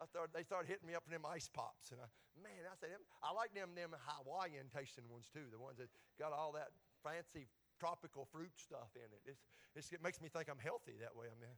[0.00, 2.74] I thought they started hitting me up for them ice pops, and I, man, I
[2.76, 5.88] said, them, I like them them Hawaiian tasting ones too, the ones that
[6.18, 7.46] got all that fancy
[7.78, 9.22] tropical fruit stuff in it.
[9.24, 9.40] It's,
[9.72, 11.30] it's, it makes me think I'm healthy that way.
[11.30, 11.56] I mean,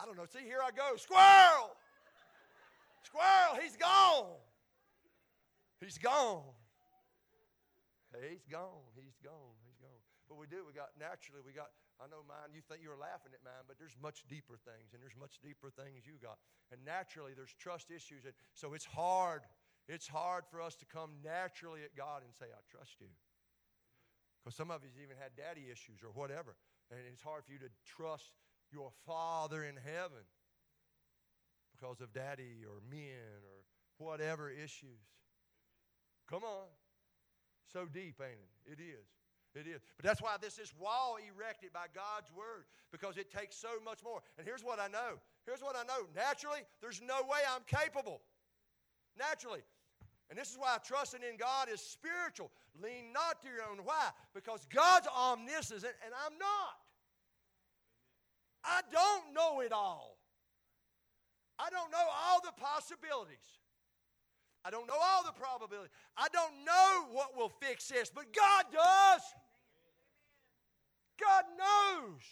[0.00, 0.24] I don't know.
[0.24, 0.96] See, here I go.
[0.96, 1.76] Squirrel!
[3.04, 4.40] Squirrel, he's gone.
[5.82, 6.46] He's gone.
[8.14, 8.86] He's gone.
[8.94, 9.56] He's gone.
[9.66, 10.02] He's gone.
[10.28, 10.62] But we do.
[10.62, 13.66] We got naturally, we got, I know mine, you think you were laughing at mine,
[13.66, 16.38] but there's much deeper things, and there's much deeper things you got.
[16.70, 18.24] And naturally, there's trust issues.
[18.24, 19.42] And so it's hard.
[19.88, 23.10] It's hard for us to come naturally at God and say, I trust you.
[24.40, 26.56] Because some of you even had daddy issues or whatever.
[26.90, 28.32] And it's hard for you to trust
[28.72, 30.24] your Father in heaven
[31.74, 33.64] because of daddy or men or
[33.98, 35.00] whatever issues.
[36.28, 36.66] Come on.
[37.72, 38.72] So deep, ain't it?
[38.72, 39.06] It is.
[39.54, 39.82] It is.
[39.96, 44.02] But that's why this is wall erected by God's word because it takes so much
[44.02, 44.20] more.
[44.38, 45.20] And here's what I know.
[45.46, 46.06] Here's what I know.
[46.14, 48.22] Naturally, there's no way I'm capable.
[49.18, 49.60] Naturally.
[50.30, 52.50] And this is why trusting in God is spiritual.
[52.82, 53.84] Lean not to your own.
[53.84, 54.08] Why?
[54.32, 56.80] Because God's omniscient and I'm not.
[58.64, 60.16] I don't know it all.
[61.58, 63.58] I don't know all the possibilities.
[64.64, 65.90] I don't know all the probabilities.
[66.16, 69.22] I don't know what will fix this, but God does.
[71.18, 72.22] God knows.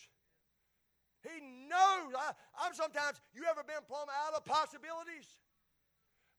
[1.22, 2.14] He knows.
[2.16, 5.26] I, am sometimes, you ever been plumb out of possibilities?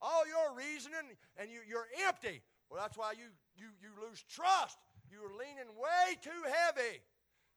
[0.02, 2.42] All your reasoning and you, you're empty.
[2.70, 4.78] Well, that's why you, you, you lose trust.
[5.12, 7.02] You're leaning way too heavy.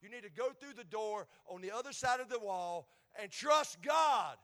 [0.01, 3.31] You need to go through the door on the other side of the wall and
[3.31, 4.35] trust God,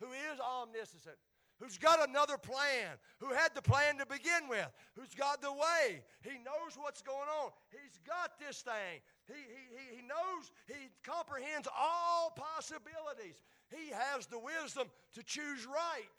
[0.00, 1.16] who is omniscient,
[1.62, 4.66] who's got another plan, who had the plan to begin with,
[4.98, 6.02] who's got the way.
[6.22, 7.50] He knows what's going on.
[7.70, 8.98] He's got this thing.
[9.28, 13.38] He, he, he knows, he comprehends all possibilities.
[13.70, 16.18] He has the wisdom to choose right.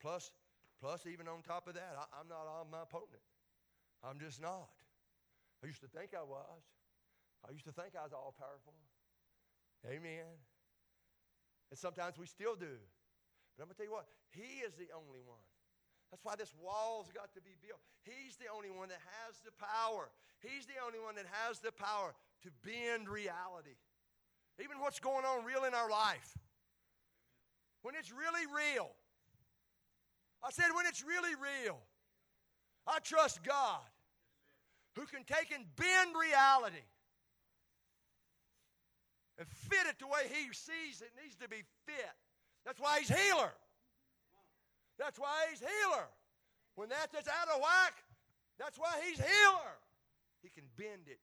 [0.00, 0.32] Plus,
[0.80, 3.20] plus even on top of that, I, I'm not omnipotent.
[4.02, 4.70] I'm just not.
[5.62, 6.64] I used to think I was.
[7.46, 8.72] I used to think I was all powerful.
[9.86, 10.40] Amen.
[11.70, 12.80] And sometimes we still do.
[13.56, 15.42] But I'm going to tell you what, He is the only one.
[16.12, 17.80] That's why this wall's got to be built.
[18.04, 20.12] He's the only one that has the power.
[20.44, 22.12] He's the only one that has the power
[22.44, 23.80] to bend reality.
[24.60, 26.36] Even what's going on real in our life.
[27.80, 28.92] When it's really real.
[30.44, 31.80] I said, when it's really real.
[32.86, 33.80] I trust God
[34.96, 36.84] who can take and bend reality
[39.38, 42.16] and fit it the way He sees it needs to be fit.
[42.64, 43.52] That's why He's healer.
[44.98, 46.06] That's why He's healer.
[46.74, 47.94] When that's out of whack,
[48.58, 49.72] that's why He's healer.
[50.42, 51.18] He can bend it.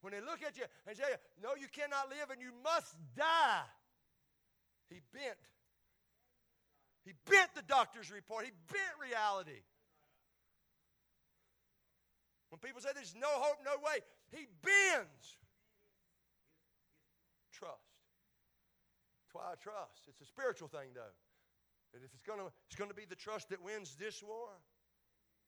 [0.00, 1.04] When they look at you and say,
[1.42, 3.62] No, you cannot live and you must die,
[4.88, 5.38] He bent.
[7.04, 9.62] He bent the doctor's report, He bent reality.
[12.50, 14.00] When people say there's no hope, no way,
[14.30, 15.36] He bends.
[17.52, 17.74] Trust.
[19.28, 20.08] That's why I trust.
[20.08, 21.12] It's a spiritual thing, though.
[21.92, 24.56] And if it's going to it's going to be the trust that wins this war,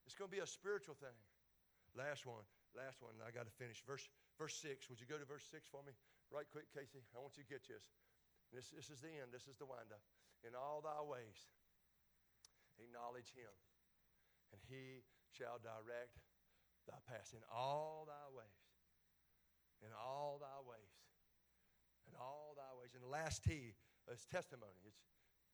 [0.04, 1.16] it's going to be a spiritual thing.
[1.96, 2.44] Last one.
[2.76, 3.16] Last one.
[3.24, 3.80] I got to finish.
[3.88, 4.04] Verse,
[4.36, 4.92] verse 6.
[4.92, 5.96] Would you go to verse 6 for me?
[6.28, 7.00] Right quick, Casey.
[7.16, 7.88] I want you to get this.
[8.52, 9.32] This, this is the end.
[9.32, 10.04] This is the windup.
[10.44, 11.40] In all thy ways,
[12.80, 13.52] acknowledge him,
[14.52, 16.20] and he shall direct
[16.88, 18.64] thy path in all thy ways.
[19.84, 20.96] In all thy ways.
[22.08, 22.49] In all
[22.94, 23.74] And the last T
[24.10, 24.78] is testimony.
[24.86, 25.02] It's,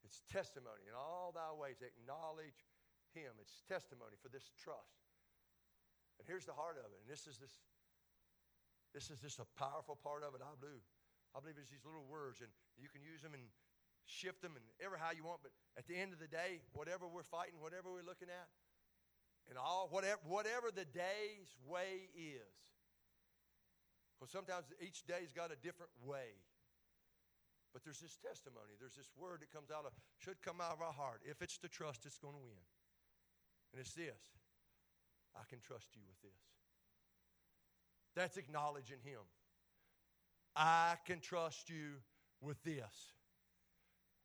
[0.05, 0.89] it's testimony.
[0.89, 2.65] In all thy ways, acknowledge
[3.13, 3.37] him.
[3.41, 5.05] It's testimony for this trust.
[6.19, 6.99] And here's the heart of it.
[7.05, 7.53] And this is this,
[8.97, 10.41] this is just a powerful part of it.
[10.41, 10.85] I believe.
[11.37, 12.49] I believe it's these little words, and
[12.81, 13.45] you can use them and
[14.09, 15.45] shift them and ever how you want.
[15.45, 18.49] But at the end of the day, whatever we're fighting, whatever we're looking at,
[19.53, 22.57] and all whatever whatever the day's way is.
[24.17, 26.41] Because sometimes each day's got a different way.
[27.77, 30.81] But there's this testimony, there's this word that comes out of, should come out of
[30.81, 31.21] our heart.
[31.29, 32.65] If it's the trust, it's going to win.
[33.71, 34.17] And it's this
[35.37, 36.41] I can trust you with this.
[38.15, 39.21] That's acknowledging Him.
[40.57, 42.01] I can trust you
[42.41, 43.13] with this.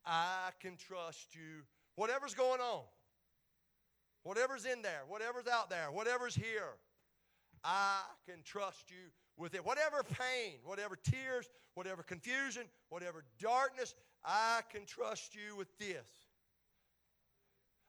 [0.06, 1.64] I can trust you,
[1.96, 2.84] whatever's going on,
[4.22, 6.72] whatever's in there, whatever's out there, whatever's here.
[7.62, 9.64] I can trust you with it.
[9.64, 16.06] Whatever pain, whatever tears, whatever confusion, whatever darkness, I can trust you with this.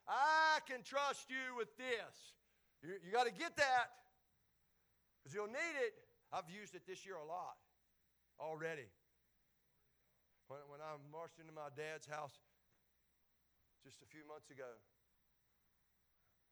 [0.08, 2.14] I can trust you with this.
[2.82, 3.88] You, you got to get that
[5.22, 5.94] because you'll need it.
[6.32, 7.56] I've used it this year a lot
[8.40, 8.90] already.
[10.48, 12.36] When, when I marched into my dad's house
[13.80, 14.68] just a few months ago,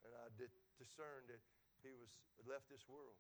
[0.04, 0.32] and I
[0.80, 1.40] discerned that
[1.84, 2.10] he was
[2.48, 3.18] left this world.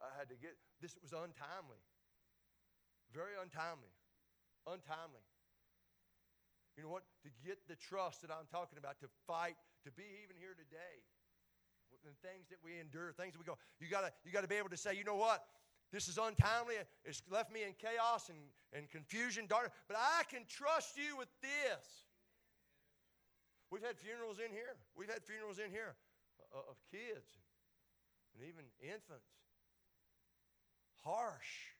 [0.00, 1.80] I had to get this was untimely.
[3.14, 3.92] Very untimely.
[4.66, 5.24] Untimely.
[6.76, 7.08] You know what?
[7.24, 11.00] To get the trust that I'm talking about, to fight, to be even here today,
[12.04, 14.68] the things that we endure, things that we go, you gotta, you gotta be able
[14.68, 15.42] to say, you know what?
[15.90, 16.76] This is untimely.
[17.04, 18.38] It's left me in chaos and,
[18.74, 22.06] and confusion, but I can trust you with this.
[23.70, 24.78] We've had funerals in here.
[24.94, 25.96] We've had funerals in here
[26.54, 27.26] uh, of kids
[28.34, 29.26] and even infants.
[31.06, 31.70] Harsh.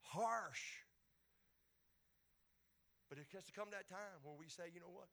[0.00, 0.64] Harsh.
[3.10, 5.08] But it has to come that time where we say, you know what?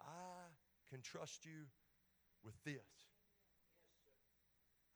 [0.00, 0.52] I
[0.90, 1.64] can trust you
[2.44, 2.92] with this.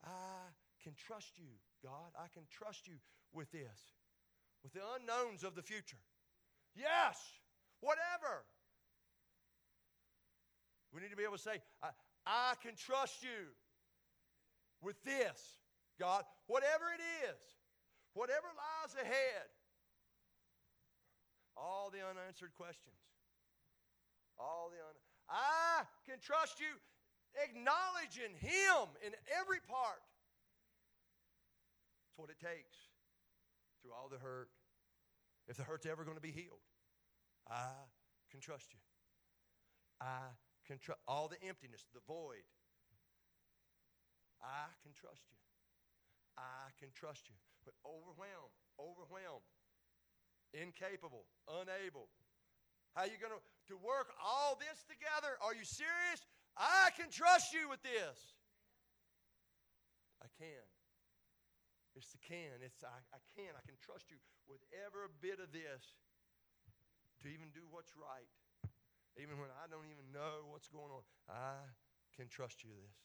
[0.05, 0.53] I
[0.83, 1.49] can trust you,
[1.81, 2.13] God.
[2.13, 3.01] I can trust you
[3.33, 3.97] with this,
[4.61, 6.01] with the unknowns of the future.
[6.75, 7.17] Yes,
[7.81, 8.45] whatever.
[10.93, 11.89] We need to be able to say, I,
[12.27, 13.49] I can trust you
[14.81, 15.64] with this,
[15.99, 17.39] God, whatever it is,
[18.13, 19.47] whatever lies ahead.
[21.55, 22.99] All the unanswered questions.
[24.37, 26.67] All the un- I can trust you
[27.39, 30.03] acknowledging Him in every part.
[32.03, 32.75] That's what it takes
[33.81, 34.49] through all the hurt.
[35.47, 36.63] If the hurt's ever going to be healed,
[37.49, 37.69] I
[38.31, 38.79] can trust you.
[40.01, 40.33] I
[40.67, 42.43] can trust all the emptiness, the void.
[44.41, 45.37] I can trust you.
[46.37, 47.35] I can trust you.
[47.63, 49.47] But overwhelmed, overwhelmed
[50.55, 52.07] incapable, unable.
[52.95, 55.35] How are you going to to work all this together?
[55.41, 56.21] Are you serious?
[56.53, 58.37] I can trust you with this.
[60.21, 60.63] I can.
[61.97, 62.61] It's the can.
[62.61, 63.51] It's I, I can.
[63.57, 65.97] I can trust you with every bit of this
[67.19, 68.29] to even do what's right.
[69.17, 71.03] Even when I don't even know what's going on.
[71.25, 71.57] I
[72.13, 72.95] can trust you this.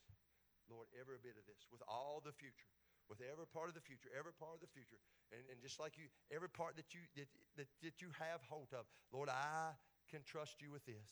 [0.69, 2.71] Lord, every bit of this, with all the future
[3.11, 5.03] with every part of the future, every part of the future.
[5.35, 7.27] And, and just like you, every part that you, that,
[7.59, 9.75] that, that you have hold of, Lord, I
[10.07, 11.11] can trust you with this.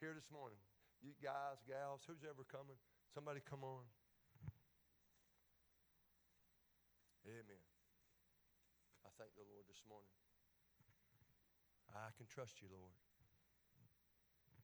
[0.00, 0.56] Here this morning,
[1.04, 2.80] you guys, gals, who's ever coming,
[3.12, 3.84] somebody come on.
[7.28, 7.64] Amen.
[9.04, 10.12] I thank the Lord this morning.
[11.92, 12.92] I can trust you, Lord.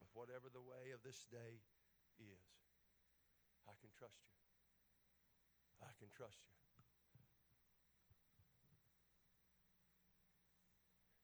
[0.01, 1.65] With whatever the way of this day
[2.21, 2.45] is,
[3.65, 4.42] I can trust you.
[6.03, 6.51] Can trust you.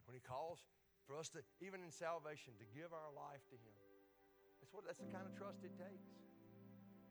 [0.06, 0.62] When He calls
[1.02, 3.74] for us to, even in salvation, to give our life to Him,
[4.62, 6.06] that's what that's the kind of trust it takes.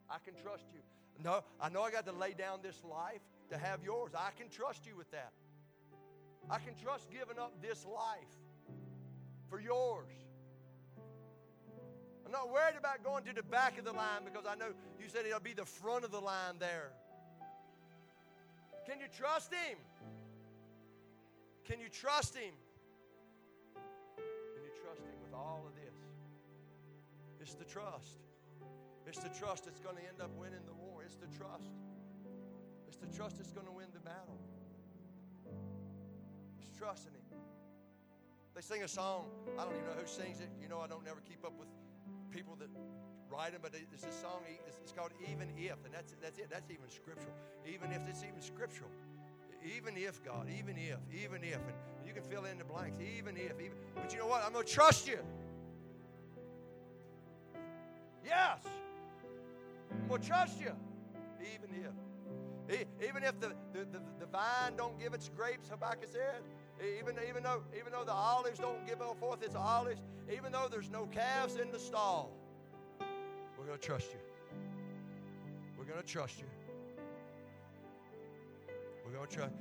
[0.07, 0.79] I can trust you.
[1.19, 4.13] No, I know I got to lay down this life to have yours.
[4.15, 5.33] I can trust you with that.
[6.49, 8.31] I can trust giving up this life
[9.49, 10.15] for yours.
[12.25, 15.09] I'm not worried about going to the back of the line because I know you
[15.09, 16.93] said it'll be the front of the line there.
[18.87, 19.77] Can you trust Him?
[21.65, 22.55] Can you trust Him?
[23.75, 25.95] Can you trust Him with all of this?
[27.41, 28.15] It's the trust.
[29.05, 31.03] It's the trust that's going to end up winning the war.
[31.03, 31.75] It's the trust.
[32.87, 34.39] It's the trust that's going to win the battle.
[36.57, 37.39] It's trusting Him.
[38.55, 39.25] They sing a song.
[39.59, 40.49] I don't even know who sings it.
[40.61, 41.67] You know, I don't never keep up with
[42.31, 42.69] people that
[43.31, 46.47] write them, but it's a song, it's called Even If, and that's, that's it.
[46.49, 47.33] That's even scriptural.
[47.65, 48.89] Even if it's even scriptural.
[49.75, 51.55] Even if, God, even if, even if.
[51.55, 52.99] And you can fill in the blanks.
[53.17, 53.77] Even if, even.
[53.95, 54.43] But you know what?
[54.45, 55.19] I'm going to trust you.
[58.25, 58.59] Yes.
[59.91, 60.71] I'm going to trust you.
[61.41, 62.87] Even if.
[63.07, 66.41] Even if the, the, the, the vine don't give its grapes, Habakkuk said,
[66.99, 70.01] even, even, though, even though the olives don't give forth its olives,
[70.31, 72.31] even though there's no calves in the stall,
[73.57, 74.19] we're going to trust you.
[75.77, 76.45] We're going to trust you.
[79.05, 79.53] We're going to trust.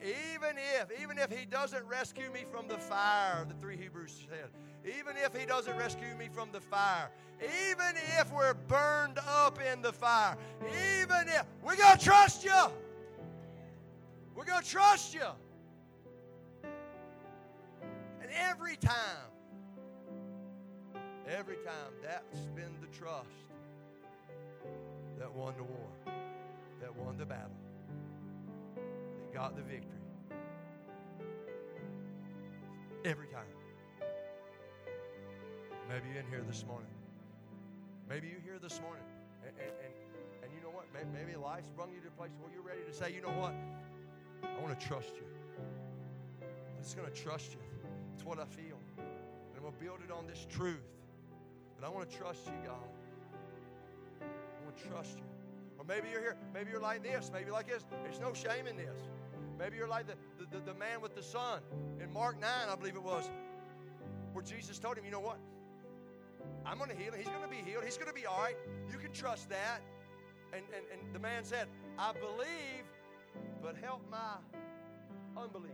[0.00, 4.50] Even if, even if he doesn't rescue me from the fire, the three Hebrews said,
[4.84, 7.10] even if he doesn't rescue me from the fire,
[7.40, 10.36] even if we're burned up in the fire,
[11.00, 12.70] even if, we're going to trust you.
[14.36, 15.26] We're going to trust you.
[18.22, 18.94] And every time,
[21.36, 23.28] Every time, that's been the trust
[25.18, 26.14] that won the war,
[26.80, 27.50] that won the battle,
[28.76, 29.92] that got the victory.
[33.04, 33.44] Every time.
[35.86, 36.88] Maybe you're in here this morning.
[38.08, 39.04] Maybe you're here this morning.
[39.44, 39.92] And, and,
[40.44, 40.86] and, you know what?
[40.94, 43.36] Maybe, maybe life's brought you to a place where you're ready to say, you know
[43.38, 43.52] what?
[44.42, 45.26] I want to trust you.
[46.40, 47.60] I'm just going to trust you.
[48.14, 48.80] It's what I feel.
[48.96, 50.97] And I'm going to build it on this truth.
[51.78, 52.76] But I want to trust you, God.
[54.20, 55.24] I want to trust you.
[55.78, 56.36] Or maybe you're here.
[56.52, 57.30] Maybe you're like this.
[57.32, 57.84] Maybe like this.
[58.02, 58.98] There's no shame in this.
[59.58, 61.60] Maybe you're like the, the, the, the man with the son
[62.00, 63.28] in Mark 9, I believe it was,
[64.32, 65.38] where Jesus told him, you know what?
[66.64, 67.18] I'm going to heal him.
[67.18, 67.84] He's going to be healed.
[67.84, 68.56] He's going to be all right.
[68.90, 69.80] You can trust that.
[70.52, 71.66] And, and, and the man said,
[71.98, 72.84] I believe,
[73.62, 74.36] but help my
[75.36, 75.72] unbelief.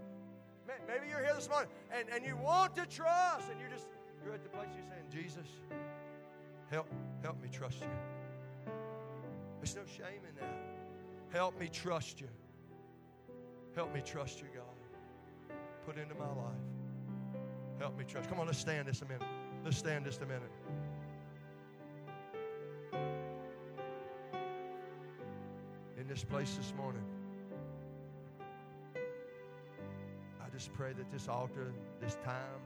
[0.88, 3.86] Maybe you're here this morning and, and you want to trust, and you're just,
[4.24, 5.46] you're at the place you're saying, Jesus,
[6.70, 6.88] help,
[7.22, 8.72] help me trust you.
[9.58, 11.36] There's no shame in that.
[11.36, 12.28] Help me trust you.
[13.74, 15.56] Help me trust you, God.
[15.84, 16.64] Put into my life.
[17.78, 18.30] Help me trust.
[18.30, 19.26] Come on, let's stand this a minute.
[19.64, 20.50] Let's stand just a minute.
[25.98, 27.04] In this place this morning,
[28.94, 32.60] I just pray that this altar, this time,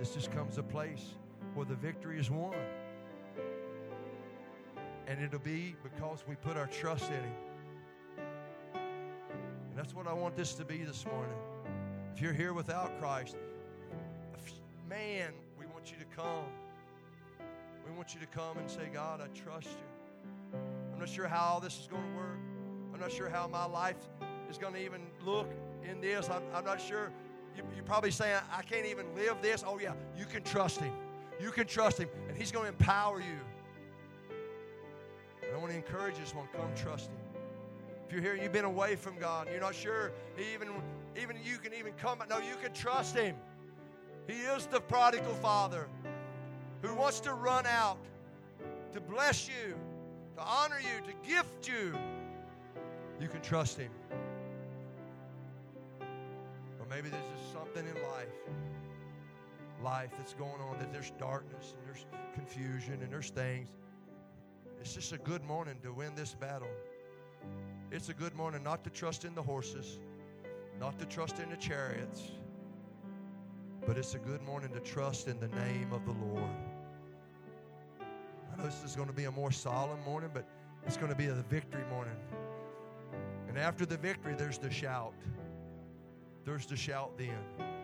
[0.00, 1.14] this just comes a place
[1.52, 2.54] where the victory is won.
[5.06, 7.34] And it'll be because we put our trust in Him.
[8.64, 11.36] And that's what I want this to be this morning.
[12.14, 13.36] If you're here without Christ,
[14.88, 16.46] man, we want you to come.
[17.86, 20.58] We want you to come and say, God, I trust you.
[20.94, 22.38] I'm not sure how this is going to work.
[22.94, 24.08] I'm not sure how my life
[24.48, 25.52] is going to even look
[25.86, 26.30] in this.
[26.30, 27.12] I'm, I'm not sure.
[27.60, 29.64] You, you're probably saying, I can't even live this.
[29.66, 30.92] Oh, yeah, you can trust Him.
[31.40, 33.38] You can trust Him, and He's going to empower you.
[35.42, 37.16] And I want to encourage this one come trust Him.
[38.06, 40.12] If you're here you've been away from God, you're not sure
[40.52, 40.68] even,
[41.20, 42.18] even you can even come.
[42.28, 43.36] No, you can trust Him.
[44.26, 45.88] He is the prodigal father
[46.82, 47.98] who wants to run out
[48.92, 49.74] to bless you,
[50.36, 51.94] to honor you, to gift you.
[53.20, 53.90] You can trust Him.
[56.90, 58.26] Maybe there's just something in life,
[59.82, 63.68] life that's going on, that there's darkness and there's confusion and there's things.
[64.80, 66.68] It's just a good morning to win this battle.
[67.92, 70.00] It's a good morning not to trust in the horses,
[70.80, 72.32] not to trust in the chariots,
[73.86, 76.50] but it's a good morning to trust in the name of the Lord.
[78.52, 80.44] I know this is going to be a more solemn morning, but
[80.86, 82.16] it's going to be a victory morning.
[83.48, 85.14] And after the victory, there's the shout.
[86.44, 87.79] There's the shout then.